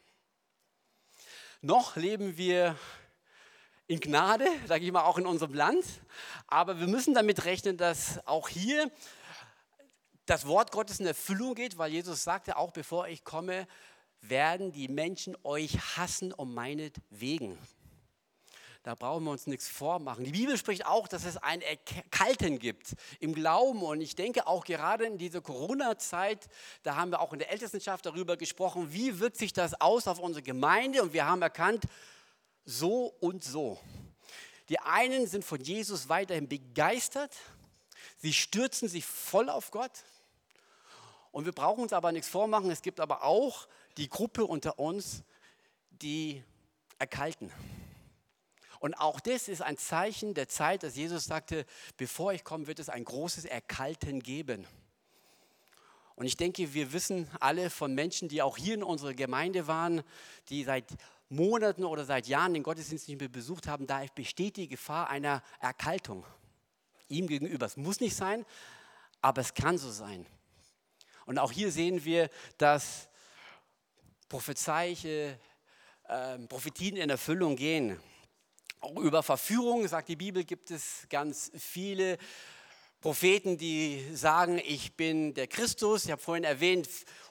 Noch 1.62 1.96
leben 1.96 2.36
wir 2.36 2.76
in 3.88 3.98
Gnade, 3.98 4.46
sage 4.68 4.84
ich 4.84 4.92
mal, 4.92 5.02
auch 5.02 5.18
in 5.18 5.26
unserem 5.26 5.52
Land. 5.52 5.84
Aber 6.46 6.78
wir 6.78 6.86
müssen 6.86 7.12
damit 7.12 7.44
rechnen, 7.44 7.76
dass 7.76 8.24
auch 8.24 8.48
hier 8.48 8.88
das 10.26 10.46
Wort 10.46 10.70
Gottes 10.70 11.00
in 11.00 11.06
Erfüllung 11.06 11.54
geht, 11.56 11.76
weil 11.76 11.90
Jesus 11.90 12.22
sagte, 12.22 12.56
auch 12.56 12.70
bevor 12.70 13.08
ich 13.08 13.24
komme, 13.24 13.66
werden 14.20 14.70
die 14.70 14.86
Menschen 14.86 15.36
euch 15.42 15.76
hassen 15.96 16.32
um 16.32 16.54
meinetwegen. 16.54 17.58
Da 18.82 18.94
brauchen 18.94 19.24
wir 19.24 19.30
uns 19.30 19.46
nichts 19.46 19.68
vormachen. 19.68 20.24
Die 20.24 20.30
Bibel 20.30 20.56
spricht 20.56 20.86
auch, 20.86 21.06
dass 21.06 21.26
es 21.26 21.36
ein 21.36 21.60
Erkalten 21.60 22.58
gibt 22.58 22.94
im 23.18 23.34
Glauben. 23.34 23.82
Und 23.82 24.00
ich 24.00 24.16
denke 24.16 24.46
auch 24.46 24.64
gerade 24.64 25.04
in 25.04 25.18
dieser 25.18 25.42
Corona-Zeit, 25.42 26.48
da 26.82 26.96
haben 26.96 27.10
wir 27.10 27.20
auch 27.20 27.34
in 27.34 27.40
der 27.40 27.50
Ältestenschaft 27.50 28.06
darüber 28.06 28.38
gesprochen, 28.38 28.90
wie 28.90 29.20
wirkt 29.20 29.36
sich 29.36 29.52
das 29.52 29.78
aus 29.82 30.08
auf 30.08 30.18
unsere 30.18 30.42
Gemeinde. 30.42 31.02
Und 31.02 31.12
wir 31.12 31.26
haben 31.26 31.42
erkannt, 31.42 31.84
so 32.64 33.14
und 33.20 33.44
so. 33.44 33.78
Die 34.70 34.78
einen 34.78 35.26
sind 35.26 35.44
von 35.44 35.60
Jesus 35.60 36.08
weiterhin 36.08 36.48
begeistert, 36.48 37.34
sie 38.18 38.32
stürzen 38.32 38.88
sich 38.88 39.04
voll 39.04 39.50
auf 39.50 39.72
Gott. 39.72 39.90
Und 41.32 41.44
wir 41.44 41.52
brauchen 41.52 41.82
uns 41.82 41.92
aber 41.92 42.12
nichts 42.12 42.28
vormachen, 42.28 42.70
es 42.70 42.80
gibt 42.80 43.00
aber 43.00 43.24
auch 43.24 43.68
die 43.96 44.08
Gruppe 44.08 44.46
unter 44.46 44.78
uns, 44.78 45.22
die 45.90 46.42
erkalten. 46.98 47.52
Und 48.80 48.94
auch 48.94 49.20
das 49.20 49.46
ist 49.46 49.62
ein 49.62 49.76
Zeichen 49.76 50.34
der 50.34 50.48
Zeit, 50.48 50.82
dass 50.82 50.96
Jesus 50.96 51.26
sagte, 51.26 51.66
bevor 51.96 52.32
ich 52.32 52.42
komme, 52.42 52.66
wird 52.66 52.78
es 52.78 52.88
ein 52.88 53.04
großes 53.04 53.44
Erkalten 53.44 54.20
geben. 54.20 54.66
Und 56.16 56.26
ich 56.26 56.36
denke, 56.36 56.74
wir 56.74 56.92
wissen 56.92 57.30
alle 57.40 57.70
von 57.70 57.94
Menschen, 57.94 58.28
die 58.28 58.42
auch 58.42 58.56
hier 58.56 58.74
in 58.74 58.82
unserer 58.82 59.14
Gemeinde 59.14 59.66
waren, 59.66 60.02
die 60.48 60.64
seit 60.64 60.86
Monaten 61.28 61.84
oder 61.84 62.04
seit 62.04 62.26
Jahren 62.26 62.54
den 62.54 62.62
Gottesdienst 62.62 63.06
nicht 63.08 63.20
mehr 63.20 63.28
besucht 63.28 63.68
haben, 63.68 63.86
da 63.86 64.04
besteht 64.14 64.56
die 64.56 64.68
Gefahr 64.68 65.08
einer 65.08 65.42
Erkaltung 65.60 66.26
ihm 67.08 67.26
gegenüber. 67.26 67.66
Es 67.66 67.76
muss 67.76 68.00
nicht 68.00 68.16
sein, 68.16 68.44
aber 69.20 69.40
es 69.40 69.54
kann 69.54 69.78
so 69.78 69.90
sein. 69.90 70.26
Und 71.26 71.38
auch 71.38 71.52
hier 71.52 71.70
sehen 71.70 72.04
wir, 72.04 72.30
dass 72.58 73.08
Prophezeiche, 74.28 75.38
äh, 76.08 76.38
Prophetien 76.38 76.96
in 76.96 77.10
Erfüllung 77.10 77.56
gehen. 77.56 78.00
Auch 78.80 78.96
über 78.96 79.22
Verführung, 79.22 79.86
sagt 79.86 80.08
die 80.08 80.16
Bibel, 80.16 80.42
gibt 80.44 80.70
es 80.70 81.06
ganz 81.10 81.52
viele 81.54 82.16
Propheten, 83.02 83.58
die 83.58 84.02
sagen, 84.14 84.58
ich 84.58 84.94
bin 84.94 85.34
der 85.34 85.46
Christus. 85.46 86.06
Ich 86.06 86.10
habe 86.10 86.20
vorhin 86.20 86.44
erwähnt, 86.44 86.88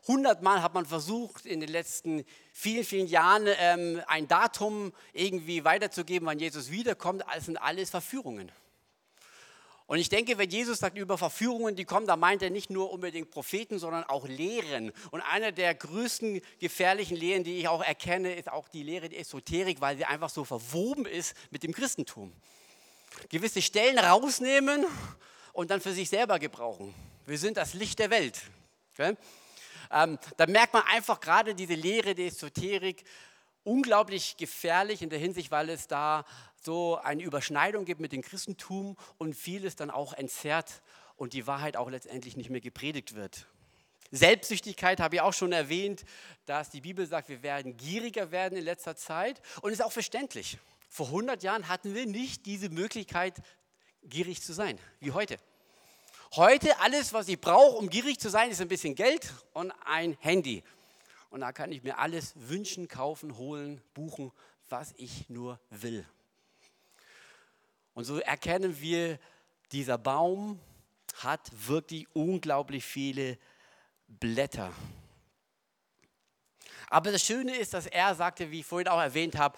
hundertmal 0.07 0.61
hat 0.61 0.75
man 0.75 0.85
versucht, 0.85 1.47
in 1.47 1.59
den 1.59 1.69
letzten 1.69 2.23
vielen, 2.53 2.83
vielen 2.83 3.07
Jahren 3.07 3.47
ähm, 3.47 4.01
ein 4.07 4.27
Datum 4.27 4.93
irgendwie 5.13 5.63
weiterzugeben, 5.63 6.27
wann 6.27 6.39
Jesus 6.39 6.69
wiederkommt. 6.69 7.23
Das 7.33 7.45
sind 7.45 7.57
alles 7.57 7.89
Verführungen. 7.89 8.51
Und 9.89 9.97
ich 9.97 10.07
denke, 10.07 10.37
wenn 10.37 10.51
Jesus 10.51 10.77
sagt 10.77 10.99
über 10.99 11.17
Verführungen, 11.17 11.75
die 11.75 11.83
kommen, 11.83 12.05
da 12.05 12.15
meint 12.15 12.43
er 12.43 12.51
nicht 12.51 12.69
nur 12.69 12.91
unbedingt 12.91 13.31
Propheten, 13.31 13.79
sondern 13.79 14.03
auch 14.03 14.27
Lehren. 14.27 14.91
Und 15.09 15.21
eine 15.21 15.51
der 15.51 15.73
größten 15.73 16.41
gefährlichen 16.59 17.17
Lehren, 17.17 17.43
die 17.43 17.57
ich 17.57 17.67
auch 17.67 17.83
erkenne, 17.83 18.35
ist 18.35 18.51
auch 18.51 18.67
die 18.67 18.83
Lehre 18.83 19.09
der 19.09 19.19
Esoterik, 19.19 19.81
weil 19.81 19.97
sie 19.97 20.05
einfach 20.05 20.29
so 20.29 20.45
verwoben 20.45 21.07
ist 21.07 21.35
mit 21.49 21.63
dem 21.63 21.73
Christentum. 21.73 22.31
Gewisse 23.29 23.63
Stellen 23.63 23.97
rausnehmen 23.97 24.85
und 25.53 25.71
dann 25.71 25.81
für 25.81 25.93
sich 25.93 26.07
selber 26.07 26.37
gebrauchen. 26.37 26.93
Wir 27.25 27.39
sind 27.39 27.57
das 27.57 27.73
Licht 27.73 27.97
der 27.97 28.11
Welt. 28.11 28.39
Okay? 28.93 29.17
Ähm, 29.91 30.19
da 30.37 30.45
merkt 30.45 30.73
man 30.73 30.83
einfach 30.83 31.19
gerade 31.19 31.55
diese 31.55 31.73
Lehre 31.73 32.13
der 32.13 32.27
Esoterik 32.27 33.03
unglaublich 33.63 34.37
gefährlich 34.37 35.01
in 35.01 35.09
der 35.09 35.19
Hinsicht, 35.19 35.51
weil 35.51 35.69
es 35.69 35.87
da 35.87 36.25
so 36.61 36.97
eine 36.97 37.23
Überschneidung 37.23 37.85
gibt 37.85 38.01
mit 38.01 38.11
dem 38.11 38.21
Christentum 38.21 38.97
und 39.17 39.35
vieles 39.35 39.75
dann 39.75 39.89
auch 39.89 40.13
entzerrt 40.13 40.81
und 41.15 41.33
die 41.33 41.47
Wahrheit 41.47 41.77
auch 41.77 41.89
letztendlich 41.89 42.37
nicht 42.37 42.49
mehr 42.49 42.61
gepredigt 42.61 43.15
wird. 43.15 43.47
Selbstsüchtigkeit 44.11 44.99
habe 44.99 45.15
ich 45.15 45.21
auch 45.21 45.33
schon 45.33 45.51
erwähnt, 45.51 46.03
dass 46.45 46.69
die 46.69 46.81
Bibel 46.81 47.05
sagt, 47.05 47.29
wir 47.29 47.43
werden 47.43 47.77
gieriger 47.77 48.31
werden 48.31 48.57
in 48.57 48.63
letzter 48.63 48.95
Zeit 48.95 49.41
und 49.61 49.71
ist 49.71 49.83
auch 49.83 49.91
verständlich. 49.91 50.57
Vor 50.89 51.07
100 51.07 51.43
Jahren 51.43 51.67
hatten 51.67 51.93
wir 51.93 52.07
nicht 52.07 52.45
diese 52.47 52.69
Möglichkeit, 52.69 53.35
gierig 54.03 54.41
zu 54.41 54.53
sein, 54.53 54.79
wie 54.99 55.11
heute. 55.11 55.37
Heute 56.35 56.79
alles, 56.79 57.13
was 57.13 57.27
ich 57.27 57.39
brauche, 57.39 57.77
um 57.77 57.89
gierig 57.89 58.19
zu 58.19 58.29
sein, 58.29 58.49
ist 58.49 58.61
ein 58.61 58.67
bisschen 58.67 58.95
Geld 58.95 59.31
und 59.53 59.71
ein 59.85 60.17
Handy. 60.19 60.63
Und 61.29 61.41
da 61.41 61.51
kann 61.51 61.71
ich 61.71 61.83
mir 61.83 61.97
alles 61.97 62.33
wünschen, 62.35 62.87
kaufen, 62.87 63.37
holen, 63.37 63.81
buchen, 63.93 64.31
was 64.67 64.93
ich 64.97 65.29
nur 65.29 65.59
will. 65.69 66.05
Und 67.93 68.05
so 68.05 68.19
erkennen 68.19 68.79
wir, 68.79 69.19
dieser 69.71 69.97
Baum 69.97 70.59
hat 71.15 71.51
wirklich 71.67 72.07
unglaublich 72.15 72.83
viele 72.83 73.37
Blätter. 74.07 74.73
Aber 76.89 77.11
das 77.11 77.23
Schöne 77.23 77.55
ist, 77.57 77.73
dass 77.73 77.85
er 77.85 78.15
sagte, 78.15 78.49
wie 78.49 78.61
ich 78.61 78.65
vorhin 78.65 78.87
auch 78.87 78.99
erwähnt 78.99 79.37
habe, 79.37 79.57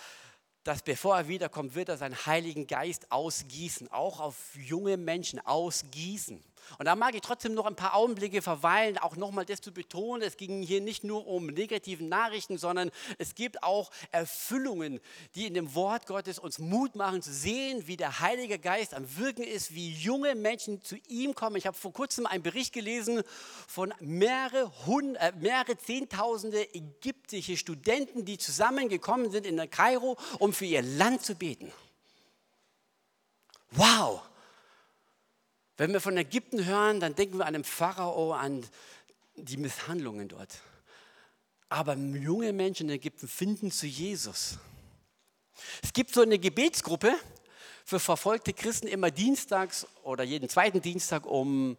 dass 0.64 0.82
bevor 0.84 1.18
er 1.18 1.28
wiederkommt, 1.28 1.74
wird 1.74 1.90
er 1.90 1.98
seinen 1.98 2.26
Heiligen 2.26 2.68
Geist 2.68 3.12
ausgießen, 3.12 3.92
auch 3.92 4.20
auf 4.20 4.56
junge 4.56 4.98
Menschen 4.98 5.40
ausgießen. 5.40 6.44
Und 6.78 6.86
da 6.86 6.96
mag 6.96 7.16
ich 7.16 7.22
trotzdem 7.22 7.54
noch 7.54 7.66
ein 7.66 7.76
paar 7.76 7.96
Augenblicke 7.96 8.42
verweilen, 8.42 8.98
auch 8.98 9.16
nochmal 9.16 9.46
das 9.46 9.62
zu 9.62 9.72
betonen, 9.72 10.24
es 10.24 10.38
ging 10.38 10.62
hier 10.62 10.82
nicht 10.82 11.04
nur 11.04 11.28
um 11.28 11.48
negative 11.48 12.04
Nachrichten, 12.04 12.58
sondern 12.58 12.92
es 13.18 13.36
gibt 13.36 13.64
auch 13.64 13.92
Erfüllungen, 14.12 15.00
die 15.36 15.48
in 15.48 15.54
dem 15.54 15.76
Wort 15.76 16.06
Gottes 16.08 16.40
uns 16.40 16.60
Mut 16.60 16.96
machen 16.96 17.22
zu 17.22 17.34
sehen, 17.34 17.88
wie 17.88 17.98
der 17.98 18.20
Heilige 18.20 18.60
Geist 18.60 18.94
am 18.94 19.18
Wirken 19.18 19.44
ist, 19.44 19.74
wie 19.74 19.92
junge 19.92 20.36
Menschen 20.36 20.82
zu 20.82 20.96
ihm 21.08 21.36
kommen. 21.36 21.56
Ich 21.56 21.68
habe 21.68 21.78
vor 21.78 21.94
kurzem 21.94 22.26
einen 22.26 22.44
Bericht 22.44 22.74
gelesen 22.74 23.24
von 23.68 23.94
mehrere, 24.00 24.72
Hund, 24.86 25.16
äh, 25.18 25.32
mehrere 25.40 25.78
Zehntausende 25.78 26.74
ägyptische 26.74 27.58
Studenten, 27.58 28.26
die 28.26 28.38
zusammengekommen 28.38 29.32
sind 29.32 29.46
in 29.46 29.58
der 29.58 29.68
Kairo, 29.68 30.18
um 30.40 30.54
für 30.54 30.66
ihr 30.66 30.82
Land 30.82 31.24
zu 31.24 31.36
beten. 31.36 31.72
Wow! 33.72 34.22
Wenn 35.82 35.94
wir 35.94 36.00
von 36.00 36.16
Ägypten 36.16 36.64
hören, 36.64 37.00
dann 37.00 37.16
denken 37.16 37.40
wir 37.40 37.48
an 37.48 37.54
den 37.54 37.64
Pharao, 37.64 38.34
an 38.34 38.64
die 39.36 39.58
Misshandlungen 39.58 40.28
dort. 40.28 40.60
Aber 41.70 41.96
junge 41.96 42.54
Menschen 42.54 42.88
in 42.88 42.98
Ägypten 42.98 43.28
finden 43.28 43.72
zu 43.72 43.88
Jesus. 43.88 44.60
Es 45.82 45.92
gibt 45.92 46.14
so 46.14 46.22
eine 46.22 46.38
Gebetsgruppe 46.38 47.16
für 47.84 48.00
verfolgte 48.00 48.54
Christen 48.54 48.86
immer 48.86 49.10
dienstags 49.10 49.88
oder 50.04 50.24
jeden 50.24 50.50
zweiten 50.50 50.84
Dienstag 50.84 51.26
um 51.26 51.76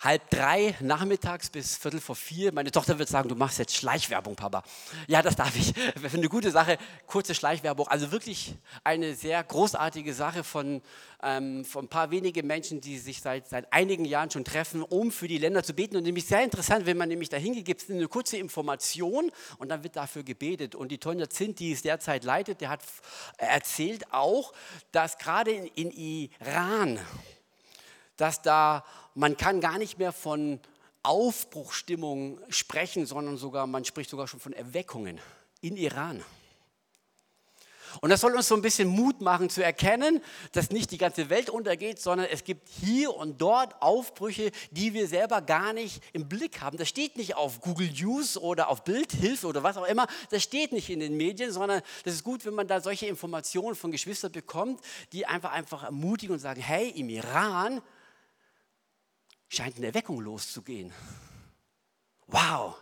halb 0.00 0.28
drei 0.30 0.74
nachmittags 0.80 1.48
bis 1.48 1.76
viertel 1.76 2.00
vor 2.00 2.16
vier. 2.16 2.52
Meine 2.52 2.70
Tochter 2.70 2.98
wird 2.98 3.08
sagen, 3.08 3.28
du 3.28 3.34
machst 3.34 3.58
jetzt 3.58 3.74
Schleichwerbung, 3.74 4.36
Papa. 4.36 4.62
Ja, 5.06 5.22
das 5.22 5.36
darf 5.36 5.56
ich. 5.56 5.72
Für 5.96 6.16
eine 6.16 6.28
gute 6.28 6.50
Sache, 6.50 6.78
kurze 7.06 7.34
Schleichwerbung. 7.34 7.88
Also 7.88 8.12
wirklich 8.12 8.54
eine 8.84 9.14
sehr 9.14 9.42
großartige 9.42 10.12
Sache 10.12 10.44
von, 10.44 10.82
ähm, 11.22 11.64
von 11.64 11.86
ein 11.86 11.88
paar 11.88 12.10
wenige 12.10 12.42
Menschen, 12.42 12.80
die 12.80 12.98
sich 12.98 13.22
seit, 13.22 13.48
seit 13.48 13.72
einigen 13.72 14.04
Jahren 14.04 14.30
schon 14.30 14.44
treffen, 14.44 14.82
um 14.82 15.10
für 15.10 15.28
die 15.28 15.38
Länder 15.38 15.62
zu 15.62 15.72
beten. 15.72 15.96
Und 15.96 16.02
nämlich 16.02 16.26
sehr 16.26 16.44
interessant, 16.44 16.84
wenn 16.84 16.98
man 16.98 17.08
nämlich 17.08 17.30
dahin 17.30 17.54
geht, 17.54 17.64
gibt 17.64 17.82
es 17.82 17.90
eine 17.90 18.06
kurze 18.08 18.36
Information 18.36 19.32
und 19.58 19.70
dann 19.70 19.82
wird 19.82 19.96
dafür 19.96 20.24
gebetet. 20.24 20.74
Und 20.74 20.92
die 20.92 20.98
Tonja 20.98 21.28
Zint, 21.30 21.58
die 21.58 21.72
es 21.72 21.80
derzeit 21.82 22.24
leitet, 22.24 22.60
der 22.60 22.68
hat 22.68 22.80
erzählt 23.38 24.12
auch, 24.12 24.52
dass 24.92 25.16
gerade 25.16 25.52
in, 25.52 25.66
in 25.66 25.90
Iran, 25.90 26.98
dass 28.16 28.42
da 28.42 28.84
man 29.16 29.36
kann 29.36 29.60
gar 29.60 29.78
nicht 29.78 29.98
mehr 29.98 30.12
von 30.12 30.60
Aufbruchstimmung 31.02 32.38
sprechen, 32.50 33.06
sondern 33.06 33.38
sogar, 33.38 33.66
man 33.66 33.84
spricht 33.84 34.10
sogar 34.10 34.28
schon 34.28 34.40
von 34.40 34.52
Erweckungen 34.52 35.18
in 35.62 35.76
Iran. 35.76 36.22
Und 38.02 38.10
das 38.10 38.20
soll 38.20 38.34
uns 38.34 38.46
so 38.46 38.54
ein 38.54 38.60
bisschen 38.60 38.88
Mut 38.88 39.22
machen 39.22 39.48
zu 39.48 39.64
erkennen, 39.64 40.22
dass 40.52 40.70
nicht 40.70 40.90
die 40.90 40.98
ganze 40.98 41.30
Welt 41.30 41.48
untergeht, 41.48 41.98
sondern 41.98 42.26
es 42.30 42.44
gibt 42.44 42.68
hier 42.68 43.14
und 43.14 43.40
dort 43.40 43.80
Aufbrüche, 43.80 44.50
die 44.70 44.92
wir 44.92 45.08
selber 45.08 45.40
gar 45.40 45.72
nicht 45.72 46.02
im 46.12 46.28
Blick 46.28 46.60
haben. 46.60 46.76
Das 46.76 46.90
steht 46.90 47.16
nicht 47.16 47.36
auf 47.36 47.62
Google 47.62 47.90
News 47.90 48.36
oder 48.36 48.68
auf 48.68 48.84
Bildhilfe 48.84 49.46
oder 49.46 49.62
was 49.62 49.78
auch 49.78 49.86
immer. 49.86 50.06
Das 50.28 50.42
steht 50.42 50.72
nicht 50.72 50.90
in 50.90 51.00
den 51.00 51.16
Medien, 51.16 51.52
sondern 51.52 51.80
das 52.04 52.12
ist 52.12 52.24
gut, 52.24 52.44
wenn 52.44 52.54
man 52.54 52.68
da 52.68 52.82
solche 52.82 53.06
Informationen 53.06 53.76
von 53.76 53.90
Geschwistern 53.90 54.32
bekommt, 54.32 54.80
die 55.12 55.24
einfach, 55.24 55.52
einfach 55.52 55.84
ermutigen 55.84 56.34
und 56.34 56.40
sagen, 56.40 56.60
hey, 56.60 56.90
im 56.90 57.08
Iran 57.08 57.80
scheint 59.48 59.76
eine 59.76 59.86
Erweckung 59.86 60.20
loszugehen. 60.20 60.92
Wow. 62.26 62.76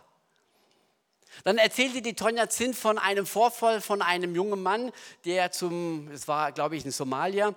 Dann 1.43 1.57
erzählte 1.57 2.01
die 2.01 2.15
Tonja 2.15 2.49
Zint 2.49 2.75
von 2.75 2.97
einem 2.97 3.25
Vorfall 3.25 3.81
von 3.81 4.01
einem 4.01 4.35
jungen 4.35 4.63
Mann, 4.63 4.91
der 5.25 5.51
zum, 5.51 6.09
es 6.11 6.27
war 6.27 6.51
glaube 6.51 6.77
ich 6.77 6.85
in 6.85 6.91
Somalia, 6.91 7.53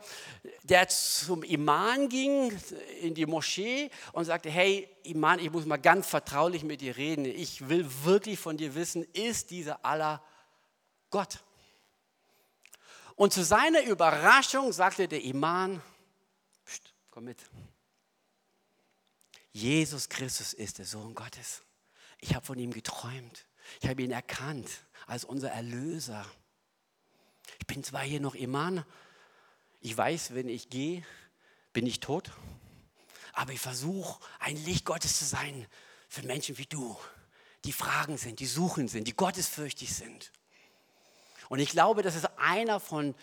der 0.62 0.88
zum 0.88 1.42
Imam 1.42 2.08
ging 2.08 2.52
in 3.00 3.14
die 3.14 3.26
Moschee 3.26 3.90
und 4.12 4.24
sagte, 4.24 4.50
hey 4.50 4.88
Imam, 5.04 5.38
ich 5.38 5.50
muss 5.50 5.64
mal 5.64 5.76
ganz 5.76 6.08
vertraulich 6.08 6.64
mit 6.64 6.80
dir 6.80 6.96
reden. 6.96 7.24
Ich 7.24 7.68
will 7.68 7.86
wirklich 8.04 8.38
von 8.38 8.56
dir 8.56 8.74
wissen, 8.74 9.06
ist 9.12 9.50
dieser 9.50 9.84
Allah 9.84 10.22
Gott? 11.10 11.38
Und 13.14 13.32
zu 13.32 13.42
seiner 13.42 13.82
Überraschung 13.82 14.72
sagte 14.72 15.08
der 15.08 15.22
Imam, 15.22 15.80
komm 17.10 17.24
mit. 17.24 17.38
Jesus 19.58 20.08
Christus 20.08 20.52
ist 20.52 20.78
der 20.78 20.84
Sohn 20.84 21.16
Gottes. 21.16 21.62
Ich 22.20 22.36
habe 22.36 22.46
von 22.46 22.60
ihm 22.60 22.72
geträumt. 22.72 23.46
Ich 23.80 23.88
habe 23.88 24.02
ihn 24.02 24.12
erkannt 24.12 24.70
als 25.08 25.24
unser 25.24 25.50
Erlöser. 25.50 26.24
Ich 27.58 27.66
bin 27.66 27.82
zwar 27.82 28.02
hier 28.02 28.20
noch 28.20 28.36
Imam, 28.36 28.84
ich 29.80 29.96
weiß, 29.96 30.34
wenn 30.34 30.48
ich 30.48 30.70
gehe, 30.70 31.04
bin 31.72 31.86
ich 31.86 31.98
tot, 31.98 32.30
aber 33.32 33.52
ich 33.52 33.58
versuche, 33.60 34.20
ein 34.38 34.56
Licht 34.64 34.84
Gottes 34.84 35.18
zu 35.18 35.24
sein 35.24 35.66
für 36.08 36.22
Menschen 36.22 36.56
wie 36.58 36.66
du, 36.66 36.96
die 37.64 37.72
fragen 37.72 38.16
sind, 38.16 38.38
die 38.38 38.46
suchen 38.46 38.86
sind, 38.86 39.08
die 39.08 39.16
gottesfürchtig 39.16 39.92
sind. 39.92 40.30
Und 41.48 41.58
ich 41.58 41.70
glaube, 41.70 42.02
das 42.02 42.14
ist 42.14 42.26
einer 42.38 42.78
von 42.78 43.14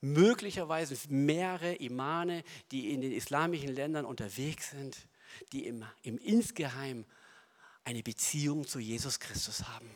möglicherweise 0.00 0.96
mehrere 1.08 1.74
Imane, 1.74 2.42
die 2.70 2.90
in 2.90 3.02
den 3.02 3.12
islamischen 3.12 3.74
Ländern 3.74 4.06
unterwegs 4.06 4.70
sind, 4.70 4.96
die 5.52 5.66
im, 5.66 5.84
im 6.02 6.18
Insgeheim 6.18 7.04
eine 7.84 8.02
Beziehung 8.02 8.66
zu 8.66 8.78
Jesus 8.78 9.20
Christus 9.20 9.68
haben. 9.68 9.90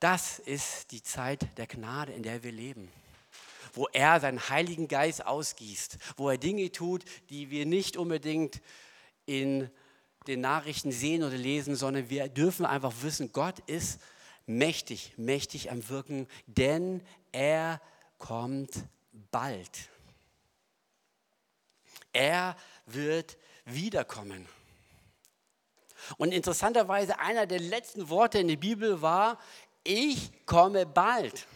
Das 0.00 0.38
ist 0.38 0.90
die 0.92 1.02
Zeit 1.02 1.46
der 1.58 1.66
Gnade, 1.66 2.12
in 2.12 2.22
der 2.22 2.42
wir 2.42 2.52
leben, 2.52 2.90
wo 3.72 3.86
er 3.92 4.20
seinen 4.20 4.48
Heiligen 4.48 4.88
Geist 4.88 5.24
ausgießt, 5.24 5.98
wo 6.16 6.30
er 6.30 6.38
Dinge 6.38 6.70
tut, 6.72 7.04
die 7.30 7.50
wir 7.50 7.66
nicht 7.66 7.96
unbedingt 7.96 8.60
in 9.24 9.70
den 10.26 10.40
Nachrichten 10.40 10.92
sehen 10.92 11.22
oder 11.22 11.36
lesen, 11.36 11.76
sondern 11.76 12.10
wir 12.10 12.28
dürfen 12.28 12.66
einfach 12.66 12.92
wissen, 13.02 13.32
Gott 13.32 13.60
ist 13.66 14.00
mächtig, 14.46 15.12
mächtig 15.16 15.70
am 15.70 15.88
Wirken, 15.88 16.26
denn 16.46 17.02
er 17.32 17.80
kommt 18.18 18.84
bald. 19.30 19.88
Er 22.12 22.56
wird 22.86 23.36
wiederkommen. 23.66 24.48
Und 26.16 26.32
interessanterweise, 26.32 27.18
einer 27.18 27.46
der 27.46 27.60
letzten 27.60 28.08
Worte 28.08 28.38
in 28.38 28.48
der 28.48 28.56
Bibel 28.56 29.02
war, 29.02 29.38
ich 29.84 30.30
komme 30.46 30.86
bald. 30.86 31.46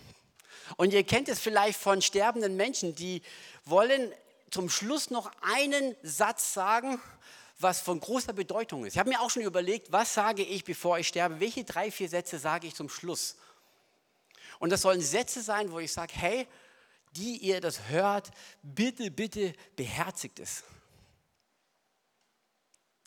Und 0.77 0.92
ihr 0.92 1.05
kennt 1.05 1.29
es 1.29 1.40
vielleicht 1.40 1.79
von 1.79 2.03
sterbenden 2.03 2.57
Menschen, 2.57 2.94
die 2.94 3.23
wollen 3.64 4.12
zum 4.51 4.68
Schluss 4.68 5.11
noch 5.11 5.31
einen 5.40 5.94
Satz 6.03 6.53
sagen, 6.53 7.01
was 7.59 7.81
von 7.81 8.01
großer 8.01 8.33
Bedeutung 8.33 8.85
ist. 8.85 8.94
Ich 8.94 8.99
habe 8.99 9.11
mir 9.11 9.20
auch 9.20 9.31
schon 9.31 9.42
überlegt, 9.42 9.92
was 9.92 10.14
sage 10.14 10.42
ich, 10.42 10.64
bevor 10.64 10.99
ich 10.99 11.09
sterbe? 11.09 11.40
Welche 11.40 11.64
drei, 11.64 11.90
vier 11.90 12.09
Sätze 12.09 12.38
sage 12.38 12.66
ich 12.66 12.75
zum 12.75 12.88
Schluss? 12.88 13.37
Und 14.59 14.70
das 14.70 14.83
sollen 14.83 15.01
Sätze 15.01 15.42
sein, 15.42 15.70
wo 15.70 15.79
ich 15.79 15.92
sage, 15.92 16.12
hey, 16.16 16.46
die 17.12 17.37
ihr 17.38 17.61
das 17.61 17.88
hört, 17.88 18.31
bitte, 18.62 19.11
bitte 19.11 19.53
beherzigt 19.77 20.38
es. 20.38 20.62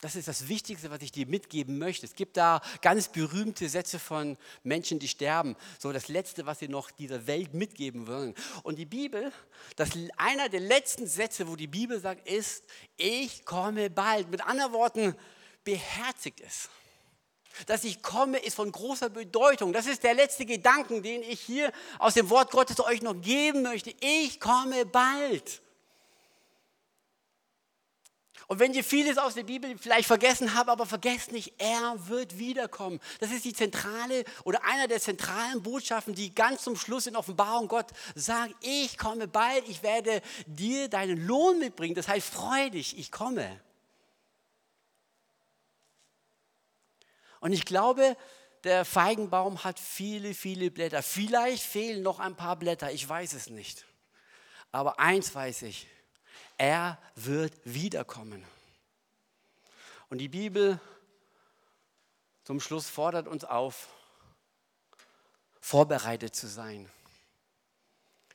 Das 0.04 0.18
ist 0.18 0.28
das 0.28 0.50
Wichtigste, 0.50 0.92
was 0.92 1.02
ich 1.02 1.14
dir 1.14 1.26
mitgeben 1.26 1.78
möchte. 1.78 2.06
Es 2.06 2.14
gibt 2.14 2.36
da 2.36 2.60
ganz 2.82 3.08
berühmte 3.08 3.70
Sätze 3.70 4.00
von 4.00 4.38
Menschen, 4.62 5.00
die 5.00 5.08
sterben. 5.08 5.56
So 5.80 5.94
das 5.94 6.10
Letzte, 6.10 6.46
was 6.46 6.60
sie 6.60 6.68
noch 6.68 6.92
dieser 6.92 7.26
Welt 7.26 7.54
mitgeben 7.54 8.06
wollen. 8.06 8.36
Und 8.64 8.76
die 8.76 8.86
Bibel, 8.86 9.32
das, 9.78 9.92
einer 10.18 10.50
der 10.50 10.60
letzten 10.60 11.08
Sätze, 11.08 11.48
wo 11.48 11.56
die 11.56 11.68
Bibel 11.68 12.02
sagt, 12.02 12.28
ist, 12.28 12.66
ich 12.98 13.46
komme 13.46 13.90
bald. 13.90 14.30
Mit 14.30 14.46
anderen 14.46 14.74
Worten, 14.74 15.16
beherzigt 15.64 16.42
es. 16.42 16.68
Dass 17.66 17.86
ich 17.86 18.04
komme, 18.04 18.40
ist 18.40 18.56
von 18.56 18.74
großer 18.74 19.10
Bedeutung. 19.10 19.72
Das 19.72 19.86
ist 19.86 20.04
der 20.04 20.16
letzte 20.16 20.46
Gedanken, 20.46 21.02
den 21.02 21.24
ich 21.24 21.40
hier 21.40 21.72
aus 21.98 22.16
dem 22.16 22.30
Wort 22.30 22.52
Gottes 22.52 22.78
euch 22.82 23.02
noch 23.02 23.22
geben 23.22 23.62
möchte. 23.62 23.96
Ich 24.02 24.42
komme 24.42 24.86
bald. 24.86 25.63
Und 28.54 28.60
wenn 28.60 28.76
ihr 28.76 28.84
vieles 28.84 29.18
aus 29.18 29.34
der 29.34 29.42
Bibel 29.42 29.76
vielleicht 29.80 30.06
vergessen 30.06 30.54
habt, 30.54 30.70
aber 30.70 30.86
vergesst 30.86 31.32
nicht, 31.32 31.56
er 31.58 31.96
wird 32.08 32.38
wiederkommen. 32.38 33.00
Das 33.20 33.32
ist 33.32 33.46
die 33.46 33.54
zentrale 33.54 34.26
oder 34.44 34.64
einer 34.64 34.88
der 34.88 35.00
zentralen 35.00 35.64
Botschaften, 35.64 36.14
die 36.14 36.36
ganz 36.36 36.62
zum 36.62 36.76
Schluss 36.76 37.08
in 37.08 37.16
Offenbarung 37.16 37.68
Gott 37.68 37.88
sagt, 38.14 38.54
ich 38.62 39.00
komme 39.00 39.28
bald, 39.28 39.68
ich 39.68 39.82
werde 39.82 40.22
dir 40.46 40.88
deinen 40.88 41.26
Lohn 41.26 41.58
mitbringen. 41.58 41.96
Das 41.96 42.08
heißt, 42.08 42.32
freu 42.32 42.70
dich, 42.70 42.96
ich 43.00 43.12
komme. 43.12 43.60
Und 47.40 47.54
ich 47.54 47.66
glaube, 47.66 48.16
der 48.66 48.86
Feigenbaum 48.86 49.64
hat 49.64 49.80
viele, 49.80 50.36
viele 50.36 50.70
Blätter. 50.70 51.02
Vielleicht 51.02 51.64
fehlen 51.64 52.04
noch 52.04 52.20
ein 52.20 52.36
paar 52.36 52.56
Blätter, 52.56 52.92
ich 52.92 53.10
weiß 53.10 53.34
es 53.34 53.50
nicht. 53.50 53.84
Aber 54.72 55.00
eins 55.00 55.34
weiß 55.34 55.64
ich, 55.64 55.88
er 56.64 56.98
wird 57.16 57.54
wiederkommen. 57.66 58.46
Und 60.10 60.20
die 60.20 60.30
Bibel 60.30 60.80
zum 62.46 62.62
Schluss 62.62 62.88
fordert 62.88 63.28
uns 63.28 63.44
auf, 63.44 63.90
vorbereitet 65.60 66.36
zu 66.36 66.48
sein. 66.48 66.90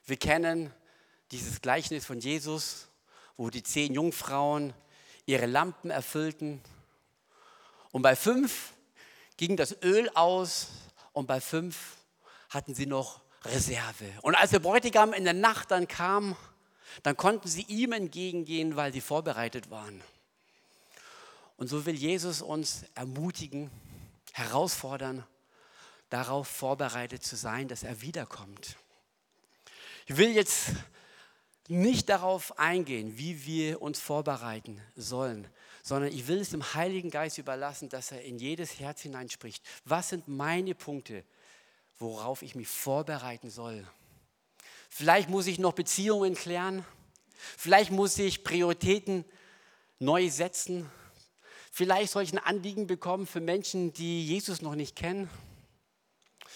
Wir 0.05 0.19
kennen 0.19 0.75
dieses 1.31 1.63
Gleichnis 1.63 2.05
von 2.05 2.21
Jesus, 2.21 2.89
wo 3.39 3.49
die 3.49 3.63
zehn 3.63 3.95
Jungfrauen 3.95 4.75
ihre 5.25 5.47
Lampen 5.47 5.91
erfüllten. 5.91 6.61
Und 7.93 8.03
bei 8.03 8.15
fünf 8.15 8.75
ging 9.39 9.57
das 9.57 9.75
Öl 9.83 10.11
aus 10.15 10.69
und 11.15 11.27
bei 11.27 11.41
fünf 11.41 11.97
hatten 12.51 12.75
sie 12.75 12.87
noch 12.87 13.23
Reserve. 13.45 14.13
Und 14.21 14.35
als 14.35 14.51
der 14.51 14.59
Bräutigam 14.59 15.15
in 15.15 15.25
der 15.25 15.33
Nacht 15.33 15.71
dann 15.71 15.89
kam, 15.89 16.37
dann 17.03 17.17
konnten 17.17 17.49
sie 17.49 17.63
ihm 17.63 17.93
entgegengehen, 17.93 18.77
weil 18.77 18.93
sie 18.93 19.01
vorbereitet 19.01 19.71
waren. 19.71 20.03
Und 21.57 21.69
so 21.69 21.87
will 21.87 21.97
Jesus 21.97 22.41
uns 22.41 22.85
ermutigen, 22.95 23.71
herausfordern, 24.33 25.25
darauf 26.11 26.49
vorbereitet 26.49 27.23
zu 27.23 27.37
sein, 27.37 27.69
dass 27.69 27.83
er 27.83 28.01
wiederkommt. 28.01 28.77
Ich 30.07 30.17
will 30.17 30.31
jetzt 30.31 30.71
nicht 31.69 32.09
darauf 32.09 32.59
eingehen, 32.59 33.19
wie 33.19 33.45
wir 33.45 33.83
uns 33.83 34.01
vorbereiten 34.01 34.81
sollen, 34.97 35.47
sondern 35.83 36.13
ich 36.13 36.27
will 36.27 36.39
es 36.39 36.51
dem 36.51 36.75
Heiligen 36.75 37.11
Geist 37.11 37.39
überlassen, 37.39 37.89
dass 37.89 38.11
er 38.11 38.23
in 38.23 38.39
jedes 38.39 38.81
Herz 38.81 39.03
hineinspricht. 39.03 39.63
Was 39.85 40.09
sind 40.09 40.29
meine 40.29 40.75
Punkte, 40.75 41.25
worauf 41.99 42.43
ich 42.43 42.55
mich 42.55 42.69
vorbereiten 42.69 43.51
soll? 43.51 43.87
Vielleicht 44.89 45.29
muss 45.29 45.47
ich 45.47 45.59
noch 45.59 45.73
Beziehungen 45.73 46.35
klären. 46.35 46.85
Vielleicht 47.57 47.91
muss 47.91 48.19
ich 48.19 48.45
Prioritäten 48.45 49.25
neu 49.99 50.29
setzen. 50.31 50.91
Vielleicht 51.73 52.13
soll 52.13 52.23
ich 52.23 52.33
ein 52.33 52.39
Anliegen 52.39 52.87
bekommen 52.87 53.27
für 53.27 53.41
Menschen, 53.41 53.93
die 53.93 54.27
Jesus 54.27 54.63
noch 54.63 54.75
nicht 54.75 54.97
kennen. 54.97 55.31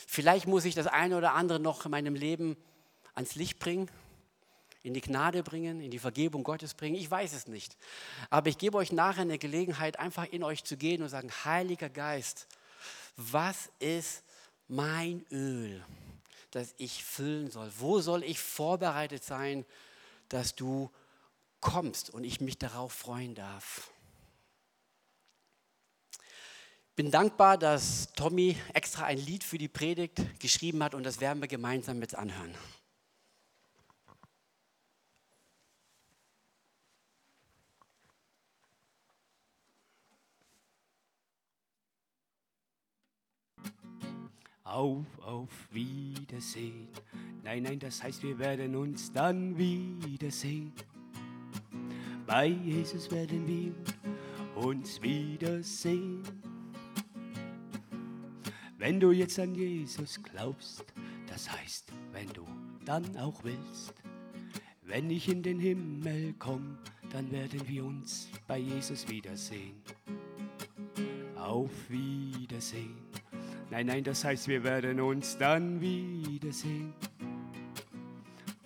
Vielleicht 0.07 0.47
muss 0.47 0.64
ich 0.64 0.75
das 0.75 0.87
eine 0.87 1.16
oder 1.16 1.35
andere 1.35 1.61
noch 1.61 1.85
in 1.85 1.90
meinem 1.90 2.14
Leben 2.14 2.57
ans 3.14 3.35
Licht 3.35 3.59
bringen, 3.59 3.90
in 4.83 4.95
die 4.95 5.01
Gnade 5.01 5.42
bringen, 5.42 5.81
in 5.81 5.90
die 5.90 5.99
Vergebung 5.99 6.42
Gottes 6.42 6.75
bringen. 6.75 6.97
Ich 6.97 7.11
weiß 7.11 7.33
es 7.35 7.47
nicht. 7.47 7.77
Aber 8.29 8.49
ich 8.49 8.59
gebe 8.59 8.77
euch 8.77 8.92
nachher 8.92 9.23
eine 9.23 9.38
Gelegenheit, 9.38 9.99
einfach 9.99 10.27
in 10.27 10.42
euch 10.42 10.64
zu 10.64 10.77
gehen 10.77 11.03
und 11.03 11.09
sagen, 11.09 11.31
Heiliger 11.45 11.88
Geist, 11.88 12.47
was 13.16 13.71
ist 13.79 14.25
mein 14.68 15.25
Öl? 15.31 15.85
Das 16.53 16.75
ich 16.79 17.05
füllen 17.05 17.51
soll? 17.51 17.71
Wo 17.79 18.01
soll 18.01 18.23
ich 18.23 18.38
vorbereitet 18.38 19.25
sein, 19.25 19.65
dass 20.29 20.55
du 20.55 20.91
kommst 21.61 22.11
und 22.11 22.25
ich 22.25 22.41
mich 22.41 22.59
darauf 22.59 22.93
freuen 22.93 23.35
darf? 23.35 23.91
Bin 26.95 27.11
dankbar, 27.11 27.57
dass 27.57 28.12
Tommy 28.12 28.57
extra 28.75 29.07
ein 29.07 29.19
Lied 29.19 29.45
für 29.45 29.59
die 29.59 29.69
Predigt 29.69 30.38
geschrieben 30.41 30.83
hat 30.85 30.95
und 30.95 31.05
das 31.05 31.21
werden 31.21 31.41
wir 31.41 31.49
gemeinsam 31.49 31.99
mit 31.99 32.15
anhören. 32.15 32.55
Auf, 44.64 45.07
auf 45.20 45.48
Wiedersehen. 45.72 46.88
Nein, 47.42 47.64
nein, 47.64 47.79
das 47.79 48.03
heißt, 48.03 48.22
wir 48.22 48.38
werden 48.38 48.77
uns 48.77 49.12
dann 49.12 49.59
wiedersehen. 49.59 50.72
Bei 52.27 52.46
Jesus 52.46 53.11
werden 53.11 53.46
wir 53.46 53.75
uns 54.55 55.03
wiedersehen. 55.03 56.22
Wenn 58.79 58.98
du 59.01 59.11
jetzt 59.12 59.38
an 59.38 59.55
Jesus 59.55 60.20
glaubst, 60.22 60.85
das 61.27 61.51
heißt, 61.51 61.92
wenn 62.12 62.29
du 62.29 62.46
dann 62.85 63.16
auch 63.16 63.42
willst, 63.44 63.94
wenn 64.83 65.11
ich 65.11 65.29
in 65.29 65.42
den 65.42 65.59
Himmel 65.59 66.35
komme, 66.35 66.79
dann 67.11 67.31
werden 67.31 67.61
wir 67.66 67.85
uns 67.85 68.29
bei 68.46 68.59
Jesus 68.59 69.09
wiedersehen. 69.09 69.83
Auf 71.37 71.70
Wiedersehen. 71.88 73.12
Nein, 73.72 73.87
nein, 73.87 74.04
das 74.04 74.22
heißt, 74.22 74.48
wir 74.48 74.62
werden 74.64 75.00
uns 75.00 75.38
dann 75.38 75.80
wiedersehen. 75.80 76.92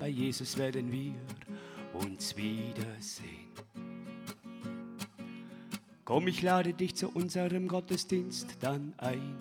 Bei 0.01 0.09
Jesus 0.09 0.59
werden 0.59 0.91
wir 0.91 1.15
uns 1.93 2.37
wiedersehen. 2.37 3.53
Komm, 6.05 6.27
ich 6.27 6.43
lade 6.43 6.75
dich 6.75 6.97
zu 6.97 7.09
unserem 7.11 7.69
Gottesdienst 7.69 8.57
dann 8.59 8.95
ein. 8.97 9.37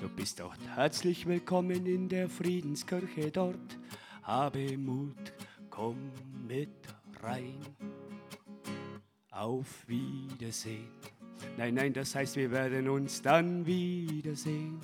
Du 0.00 0.08
bist 0.08 0.40
dort 0.40 0.66
herzlich 0.74 1.26
willkommen 1.26 1.84
in 1.84 2.08
der 2.08 2.30
Friedenskirche 2.30 3.30
dort. 3.30 3.78
Habe 4.22 4.78
Mut, 4.78 5.34
komm 5.68 6.10
mit 6.48 6.70
rein. 7.22 7.58
Auf 9.30 9.86
Wiedersehen. 9.86 10.97
Nein, 11.56 11.74
nein, 11.74 11.92
das 11.92 12.14
heißt, 12.14 12.36
wir 12.36 12.50
werden 12.50 12.88
uns 12.88 13.22
dann 13.22 13.66
wiedersehen. 13.66 14.78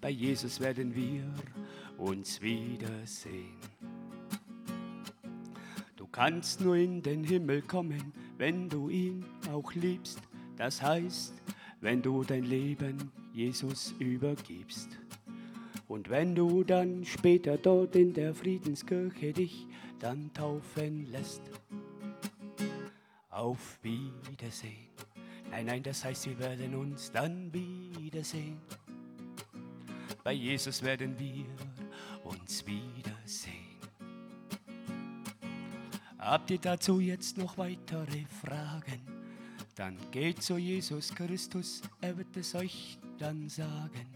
Bei 0.00 0.10
Jesus 0.10 0.60
werden 0.60 0.94
wir 0.94 1.24
uns 1.98 2.40
wiedersehen. 2.40 3.56
Du 5.96 6.06
kannst 6.06 6.60
nur 6.60 6.76
in 6.76 7.02
den 7.02 7.24
Himmel 7.24 7.62
kommen, 7.62 8.12
wenn 8.38 8.68
du 8.68 8.88
ihn 8.88 9.24
auch 9.50 9.72
liebst. 9.72 10.20
Das 10.56 10.80
heißt, 10.82 11.34
wenn 11.80 12.02
du 12.02 12.22
dein 12.24 12.44
Leben 12.44 13.10
Jesus 13.32 13.94
übergibst. 13.98 14.88
Und 15.88 16.10
wenn 16.10 16.34
du 16.34 16.64
dann 16.64 17.04
später 17.04 17.56
dort 17.58 17.96
in 17.96 18.12
der 18.12 18.34
Friedenskirche 18.34 19.32
dich 19.32 19.66
dann 19.98 20.32
taufen 20.32 21.06
lässt. 21.10 21.42
Auf 23.36 23.78
Wiedersehen. 23.82 24.88
Nein, 25.50 25.66
nein, 25.66 25.82
das 25.82 26.02
heißt, 26.02 26.26
wir 26.26 26.38
werden 26.38 26.74
uns 26.74 27.12
dann 27.12 27.52
wiedersehen. 27.52 28.58
Bei 30.24 30.32
Jesus 30.32 30.82
werden 30.82 31.18
wir 31.18 31.44
uns 32.24 32.64
wiedersehen. 32.66 33.76
Habt 36.18 36.50
ihr 36.50 36.58
dazu 36.58 36.98
jetzt 36.98 37.36
noch 37.36 37.58
weitere 37.58 38.24
Fragen? 38.24 39.02
Dann 39.74 39.98
geht 40.10 40.42
zu 40.42 40.56
Jesus 40.56 41.14
Christus, 41.14 41.82
er 42.00 42.16
wird 42.16 42.34
es 42.38 42.54
euch 42.54 42.98
dann 43.18 43.50
sagen. 43.50 44.06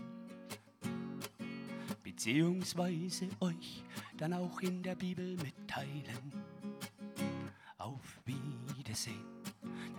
Beziehungsweise 2.02 3.28
euch 3.40 3.84
dann 4.16 4.32
auch 4.32 4.62
in 4.62 4.82
der 4.82 4.94
Bibel 4.94 5.36
mitteilen. 5.36 6.49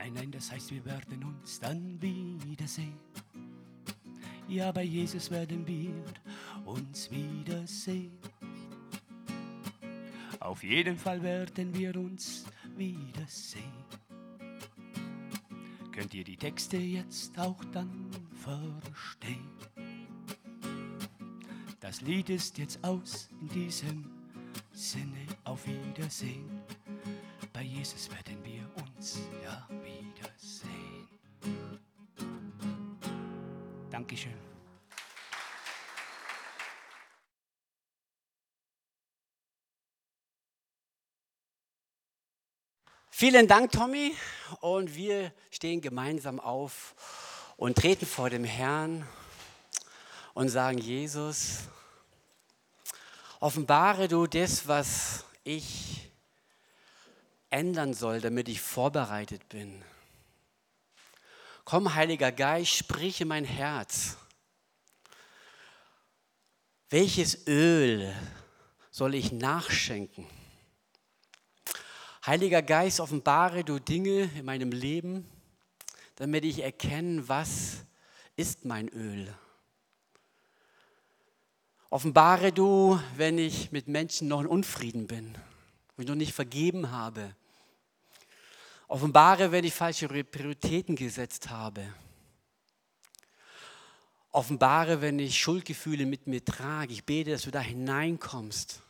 Nein, 0.02 0.14
nein, 0.14 0.32
das 0.32 0.52
heißt, 0.52 0.72
wir 0.72 0.84
werden 0.84 1.24
uns 1.24 1.60
dann 1.60 2.02
wiedersehen. 2.02 2.98
Ja, 4.48 4.72
bei 4.72 4.82
Jesus 4.82 5.30
werden 5.30 5.68
wir 5.68 5.94
uns 6.66 7.12
wiedersehen. 7.12 8.18
Auf 10.40 10.64
jeden 10.64 10.98
Fall 10.98 11.22
werden 11.22 11.72
wir 11.76 11.96
uns 11.96 12.46
wiedersehen. 12.76 13.86
Könnt 15.92 16.16
ihr 16.16 16.24
die 16.24 16.38
Texte 16.38 16.78
jetzt 16.78 17.38
auch 17.38 17.64
dann 17.66 18.10
verstehen? 18.34 19.52
Das 21.80 22.02
Lied 22.02 22.32
ist 22.32 22.58
jetzt 22.58 22.84
aus 22.84 23.30
in 23.40 23.50
diesem 23.50 24.10
Sinne. 24.72 25.28
Auf 25.44 25.68
Wiedersehen. 25.68 26.50
Bei 27.54 27.62
Jesus 27.62 28.10
werden 28.10 28.44
wir 28.44 28.84
uns 28.84 29.18
wiedersehen. 29.18 29.41
Dankeschön. 34.02 34.34
Vielen 43.12 43.48
Dank, 43.48 43.72
Tommy. 43.72 44.16
Und 44.60 44.96
wir 44.96 45.32
stehen 45.52 45.82
gemeinsam 45.82 46.40
auf 46.40 46.96
und 47.58 47.78
treten 47.78 48.08
vor 48.08 48.32
dem 48.32 48.44
Herrn 48.44 49.08
und 50.34 50.50
sagen, 50.50 50.80
Jesus, 50.80 51.60
offenbare 53.40 54.08
du 54.08 54.26
das, 54.26 54.68
was 54.68 55.26
ich 55.44 56.12
ändern 57.52 57.94
soll, 57.94 58.20
damit 58.20 58.50
ich 58.50 58.62
vorbereitet 58.62 59.48
bin. 59.48 59.84
Komm, 61.64 61.94
Heiliger 61.94 62.32
Geist, 62.32 62.76
sprich 62.76 63.22
in 63.22 63.28
mein 63.28 63.46
Herz. 63.46 64.18
Welches 66.90 67.48
Öl 67.48 68.14
soll 68.90 69.16
ich 69.16 69.32
nachschenken? 69.32 70.28
Heiliger 72.26 72.62
Geist, 72.62 73.00
offenbare 73.00 73.64
du 73.64 73.80
Dinge 73.80 74.30
in 74.36 74.46
meinem 74.46 74.72
Leben, 74.72 75.30
damit 76.16 76.46
ich 76.46 76.62
erkenne, 76.62 77.28
was 77.28 77.78
ist 78.36 78.66
mein 78.66 78.90
Öl. 78.90 79.34
Offenbare 81.90 82.52
du, 82.52 83.00
wenn 83.16 83.38
ich 83.38 83.72
mit 83.72 83.88
Menschen 83.88 84.28
noch 84.28 84.42
in 84.42 84.48
Unfrieden 84.48 85.08
bin, 85.08 85.34
wenn 85.96 86.04
ich 86.04 86.10
noch 86.10 86.16
nicht 86.16 86.34
vergeben 86.34 86.92
habe. 86.92 87.36
Offenbare, 88.92 89.54
wenn 89.54 89.64
ich 89.64 89.74
falsche 89.74 90.10
Prioritäten 90.10 90.98
gesetzt 90.98 91.50
habe. 91.50 91.94
Offenbare, 94.32 95.00
wenn 95.00 95.18
ich 95.18 95.40
Schuldgefühle 95.40 96.06
mit 96.06 96.28
mir 96.28 96.44
trage. 96.44 96.92
Ich 96.92 97.06
bete, 97.06 97.32
dass 97.32 97.44
du 97.44 97.52
da 97.52 97.62
hineinkommst 97.62 98.82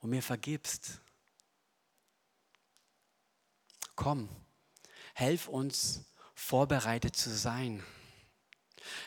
und 0.00 0.08
mir 0.08 0.22
vergibst. 0.22 1.02
Komm, 3.96 4.30
helf 5.12 5.46
uns, 5.48 6.06
vorbereitet 6.34 7.14
zu 7.14 7.28
sein. 7.28 7.84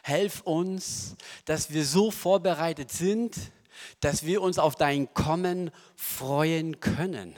Helf 0.03 0.41
uns, 0.41 1.15
dass 1.45 1.71
wir 1.71 1.83
so 1.83 2.11
vorbereitet 2.11 2.91
sind, 2.91 3.35
dass 4.01 4.23
wir 4.23 4.43
uns 4.43 4.59
auf 4.59 4.75
dein 4.75 5.11
Kommen 5.15 5.71
freuen 5.95 6.79
können. 6.79 7.35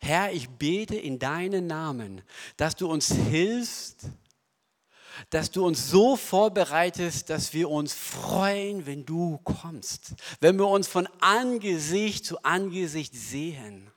Herr, 0.00 0.32
ich 0.32 0.48
bete 0.48 0.96
in 0.96 1.18
deinen 1.18 1.66
Namen, 1.66 2.22
dass 2.56 2.76
du 2.76 2.90
uns 2.90 3.12
hilfst, 3.12 4.08
dass 5.30 5.50
du 5.50 5.64
uns 5.64 5.90
so 5.90 6.16
vorbereitest, 6.16 7.30
dass 7.30 7.52
wir 7.52 7.70
uns 7.70 7.94
freuen, 7.94 8.86
wenn 8.86 9.04
du 9.04 9.38
kommst, 9.38 10.14
wenn 10.40 10.58
wir 10.58 10.68
uns 10.68 10.88
von 10.88 11.08
Angesicht 11.20 12.24
zu 12.24 12.42
Angesicht 12.42 13.14
sehen. 13.14 13.90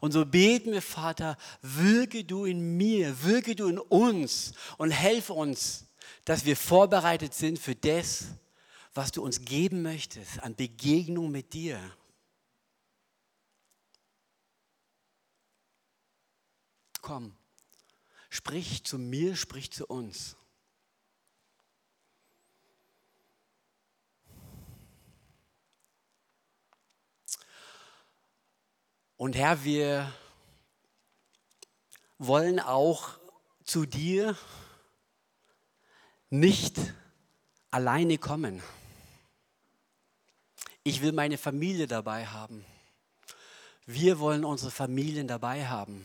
Und 0.00 0.12
so 0.12 0.24
beten 0.26 0.72
wir, 0.72 0.82
Vater, 0.82 1.36
wirke 1.62 2.24
du 2.24 2.44
in 2.44 2.76
mir, 2.76 3.22
wirke 3.22 3.54
du 3.54 3.68
in 3.68 3.78
uns 3.78 4.52
und 4.76 4.90
helfe 4.90 5.32
uns, 5.32 5.86
dass 6.24 6.44
wir 6.44 6.56
vorbereitet 6.56 7.34
sind 7.34 7.58
für 7.58 7.74
das, 7.74 8.26
was 8.94 9.12
du 9.12 9.22
uns 9.22 9.44
geben 9.44 9.82
möchtest 9.82 10.42
an 10.42 10.54
Begegnung 10.54 11.30
mit 11.30 11.52
dir. 11.52 11.78
Komm, 17.08 17.34
sprich 18.28 18.84
zu 18.84 18.98
mir, 18.98 19.34
sprich 19.34 19.72
zu 19.72 19.86
uns. 19.86 20.36
Und 29.16 29.36
Herr, 29.36 29.64
wir 29.64 30.12
wollen 32.18 32.60
auch 32.60 33.18
zu 33.64 33.86
dir 33.86 34.36
nicht 36.28 36.76
alleine 37.70 38.18
kommen. 38.18 38.62
Ich 40.82 41.00
will 41.00 41.12
meine 41.12 41.38
Familie 41.38 41.86
dabei 41.86 42.26
haben. 42.26 42.66
Wir 43.86 44.18
wollen 44.18 44.44
unsere 44.44 44.70
Familien 44.70 45.26
dabei 45.26 45.66
haben. 45.66 46.04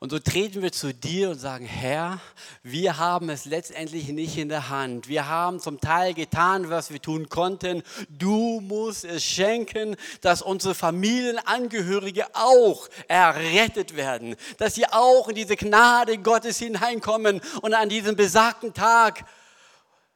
Und 0.00 0.10
so 0.10 0.18
treten 0.18 0.62
wir 0.62 0.72
zu 0.72 0.92
dir 0.92 1.30
und 1.30 1.38
sagen, 1.38 1.66
Herr, 1.66 2.20
wir 2.62 2.98
haben 2.98 3.30
es 3.30 3.44
letztendlich 3.44 4.08
nicht 4.08 4.36
in 4.36 4.48
der 4.48 4.68
Hand. 4.68 5.08
Wir 5.08 5.28
haben 5.28 5.60
zum 5.60 5.80
Teil 5.80 6.14
getan, 6.14 6.70
was 6.70 6.90
wir 6.90 7.00
tun 7.00 7.28
konnten. 7.28 7.82
Du 8.08 8.60
musst 8.60 9.04
es 9.04 9.24
schenken, 9.24 9.96
dass 10.20 10.42
unsere 10.42 10.74
Familienangehörige 10.74 12.26
auch 12.34 12.88
errettet 13.08 13.96
werden, 13.96 14.36
dass 14.58 14.74
sie 14.74 14.86
auch 14.86 15.28
in 15.28 15.34
diese 15.34 15.56
Gnade 15.56 16.18
Gottes 16.18 16.58
hineinkommen 16.58 17.40
und 17.62 17.74
an 17.74 17.88
diesem 17.88 18.16
besagten 18.16 18.74
Tag 18.74 19.24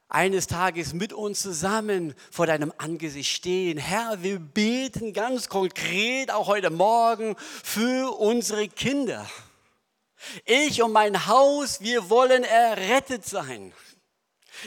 eines 0.09 0.47
Tages 0.47 0.93
mit 0.93 1.13
uns 1.13 1.39
zusammen 1.39 2.15
vor 2.31 2.47
deinem 2.47 2.73
Angesicht 2.77 3.31
stehen. 3.31 3.77
Herr, 3.77 4.23
wir 4.23 4.39
beten 4.39 5.13
ganz 5.13 5.49
konkret 5.49 6.31
auch 6.31 6.47
heute 6.47 6.71
Morgen 6.71 7.35
für 7.37 8.19
unsere 8.19 8.67
Kinder. 8.67 9.27
Ich 10.45 10.81
und 10.81 10.91
mein 10.91 11.27
Haus, 11.27 11.81
wir 11.81 12.09
wollen 12.09 12.43
errettet 12.43 13.25
sein. 13.25 13.73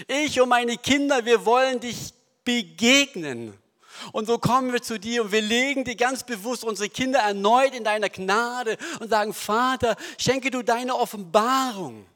Ich 0.09 0.40
und 0.40 0.48
meine 0.48 0.76
Kinder, 0.76 1.24
wir 1.24 1.44
wollen 1.44 1.80
dich 1.80 2.14
begegnen. 2.44 3.59
Und 4.12 4.26
so 4.26 4.38
kommen 4.38 4.72
wir 4.72 4.82
zu 4.82 4.98
dir 4.98 5.22
und 5.22 5.32
wir 5.32 5.42
legen 5.42 5.84
dir 5.84 5.94
ganz 5.94 6.24
bewusst 6.24 6.64
unsere 6.64 6.88
Kinder 6.88 7.20
erneut 7.20 7.74
in 7.74 7.84
deiner 7.84 8.09
Gnade 8.09 8.76
und 9.00 9.11
sagen, 9.11 9.32
Vater, 9.32 9.96
schenke 10.18 10.50
du 10.50 10.62
deine 10.62 10.96
Offenbarung. 10.96 12.07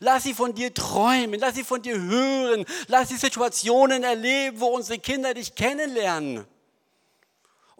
Lass 0.00 0.24
sie 0.24 0.34
von 0.34 0.54
dir 0.54 0.74
träumen, 0.74 1.40
lass 1.40 1.54
sie 1.54 1.64
von 1.64 1.80
dir 1.80 1.98
hören, 1.98 2.66
lass 2.88 3.08
sie 3.08 3.16
Situationen 3.16 4.02
erleben, 4.02 4.60
wo 4.60 4.66
unsere 4.66 4.98
Kinder 4.98 5.32
dich 5.32 5.54
kennenlernen 5.54 6.46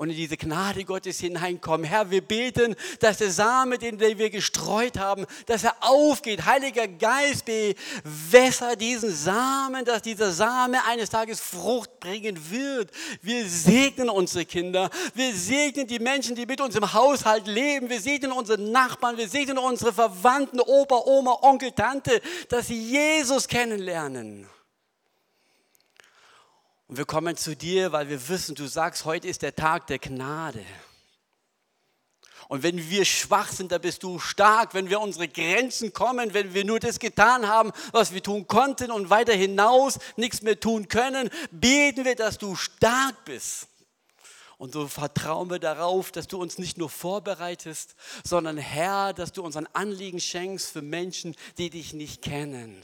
und 0.01 0.09
in 0.09 0.16
diese 0.16 0.38
Gnade 0.38 0.82
Gottes 0.86 1.20
hineinkommen. 1.20 1.84
Herr, 1.84 2.11
wir 2.11 2.22
beten, 2.22 2.74
dass 3.01 3.18
der 3.18 3.30
Same, 3.30 3.76
den 3.76 4.01
wir 4.01 4.30
gestreut 4.30 4.98
haben, 4.98 5.26
dass 5.44 5.62
er 5.62 5.76
aufgeht. 5.80 6.46
Heiliger 6.46 6.88
Geist, 6.88 7.44
bewässer 7.44 8.76
diesen 8.76 9.14
Samen, 9.14 9.84
dass 9.84 10.01
dieser 10.01 10.32
Same 10.32 10.82
eines 10.86 11.11
Tages 11.11 11.38
Frucht 11.38 12.01
bringen 12.01 12.38
wird. 12.51 12.90
Wir 13.20 13.46
segnen 13.46 14.09
unsere 14.09 14.46
Kinder. 14.46 14.88
Wir 15.14 15.34
segnen 15.34 15.86
die 15.86 15.98
Menschen, 15.98 16.34
die 16.34 16.46
mit 16.46 16.62
uns 16.62 16.74
im 16.76 16.90
Haushalt 16.94 17.46
leben. 17.46 17.90
Wir 17.90 18.01
segnen 18.01 18.32
unsere 18.32 18.59
Nachbarn. 18.59 19.18
Wir 19.18 19.28
segnen 19.28 19.59
unsere 19.59 19.92
Verwandten, 19.92 20.61
Opa, 20.61 20.96
Oma, 21.05 21.40
Onkel, 21.42 21.72
Tante, 21.72 22.22
dass 22.48 22.68
sie 22.68 22.82
Jesus 22.90 23.46
kennenlernen. 23.46 24.48
Und 26.91 26.97
wir 26.97 27.05
kommen 27.05 27.36
zu 27.36 27.55
dir, 27.55 27.93
weil 27.93 28.09
wir 28.09 28.28
wissen, 28.28 28.57
du 28.57 28.66
sagst, 28.66 29.05
heute 29.05 29.28
ist 29.28 29.43
der 29.43 29.55
Tag 29.55 29.86
der 29.86 30.01
Gnade. 30.01 30.64
Und 32.49 32.64
wenn 32.64 32.91
wir 32.91 33.05
schwach 33.05 33.53
sind, 33.53 33.70
dann 33.70 33.80
bist 33.80 34.03
du 34.03 34.18
stark. 34.18 34.74
Wenn 34.74 34.91
wir 34.91 34.99
unsere 34.99 35.28
Grenzen 35.28 35.93
kommen, 35.93 36.34
wenn 36.34 36.53
wir 36.53 36.64
nur 36.64 36.80
das 36.80 36.99
getan 36.99 37.47
haben, 37.47 37.70
was 37.93 38.12
wir 38.12 38.24
tun 38.24 38.49
konnten 38.49 38.91
und 38.91 39.09
weiter 39.09 39.32
hinaus 39.32 40.01
nichts 40.16 40.43
mehr 40.43 40.59
tun 40.59 40.88
können, 40.88 41.30
beten 41.53 42.05
wir, 42.05 42.16
dass 42.16 42.38
du 42.38 42.57
stark 42.57 43.24
bist. 43.24 43.68
Und 44.59 44.72
so 44.72 44.88
vertrauen 44.88 45.49
wir 45.49 45.61
darauf, 45.61 46.11
dass 46.11 46.26
du 46.26 46.43
uns 46.43 46.59
nicht 46.59 46.76
nur 46.76 46.91
vorbereitest, 46.91 47.95
sondern 48.24 48.59
Herr, 48.59 49.12
dass 49.12 49.30
du 49.30 49.45
uns 49.45 49.57
ein 49.57 49.72
Anliegen 49.76 50.18
schenkst 50.18 50.72
für 50.72 50.82
Menschen, 50.82 51.36
die 51.57 51.70
dich 51.70 51.93
nicht 51.93 52.20
kennen. 52.20 52.82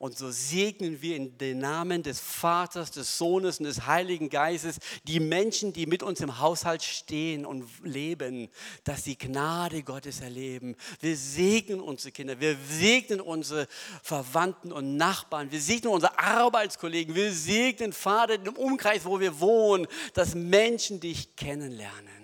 Und 0.00 0.16
so 0.16 0.30
segnen 0.30 1.02
wir 1.02 1.14
in 1.14 1.36
den 1.36 1.58
Namen 1.58 2.02
des 2.02 2.20
Vaters, 2.20 2.90
des 2.90 3.18
Sohnes 3.18 3.58
und 3.58 3.66
des 3.66 3.86
Heiligen 3.86 4.30
Geistes 4.30 4.78
die 5.04 5.20
Menschen, 5.20 5.74
die 5.74 5.84
mit 5.84 6.02
uns 6.02 6.22
im 6.22 6.38
Haushalt 6.38 6.82
stehen 6.82 7.44
und 7.44 7.66
leben, 7.84 8.48
dass 8.82 9.04
sie 9.04 9.18
Gnade 9.18 9.82
Gottes 9.82 10.22
erleben. 10.22 10.74
Wir 11.00 11.14
segnen 11.18 11.80
unsere 11.82 12.12
Kinder, 12.12 12.40
wir 12.40 12.56
segnen 12.66 13.20
unsere 13.20 13.68
Verwandten 14.02 14.72
und 14.72 14.96
Nachbarn, 14.96 15.52
wir 15.52 15.60
segnen 15.60 15.92
unsere 15.92 16.18
Arbeitskollegen, 16.18 17.14
wir 17.14 17.30
segnen 17.34 17.92
Vater 17.92 18.36
im 18.36 18.56
Umkreis, 18.56 19.04
wo 19.04 19.20
wir 19.20 19.38
wohnen, 19.38 19.86
dass 20.14 20.34
Menschen 20.34 20.98
dich 20.98 21.36
kennenlernen. 21.36 22.19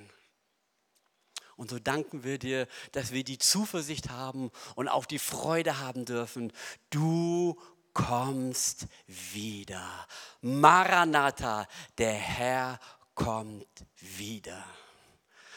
Und 1.57 1.71
so 1.71 1.79
danken 1.79 2.23
wir 2.23 2.39
dir, 2.39 2.67
dass 2.93 3.13
wir 3.13 3.25
die 3.25 3.39
Zuversicht 3.39 4.11
haben 4.11 4.51
und 4.75 4.89
auch 4.89 5.07
die 5.07 5.19
Freude 5.19 5.81
haben 5.81 6.05
dürfen. 6.05 6.53
Du 6.91 7.59
kommst 7.95 8.87
wieder. 9.07 10.07
Maranatha, 10.43 11.67
der 11.97 12.13
Herr 12.13 12.79
kommt 13.15 13.67
wieder. 13.97 14.63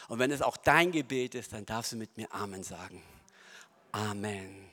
Und 0.08 0.20
wenn 0.20 0.32
es 0.32 0.42
auch 0.42 0.58
dein 0.58 0.92
Gebet 0.92 1.36
ist, 1.36 1.52
dann 1.52 1.66
darfst 1.66 1.92
du 1.92 1.98
mit 1.98 2.16
mir 2.18 2.34
Amen 2.34 2.64
sagen. 2.64 3.04
Amen. 3.92 4.69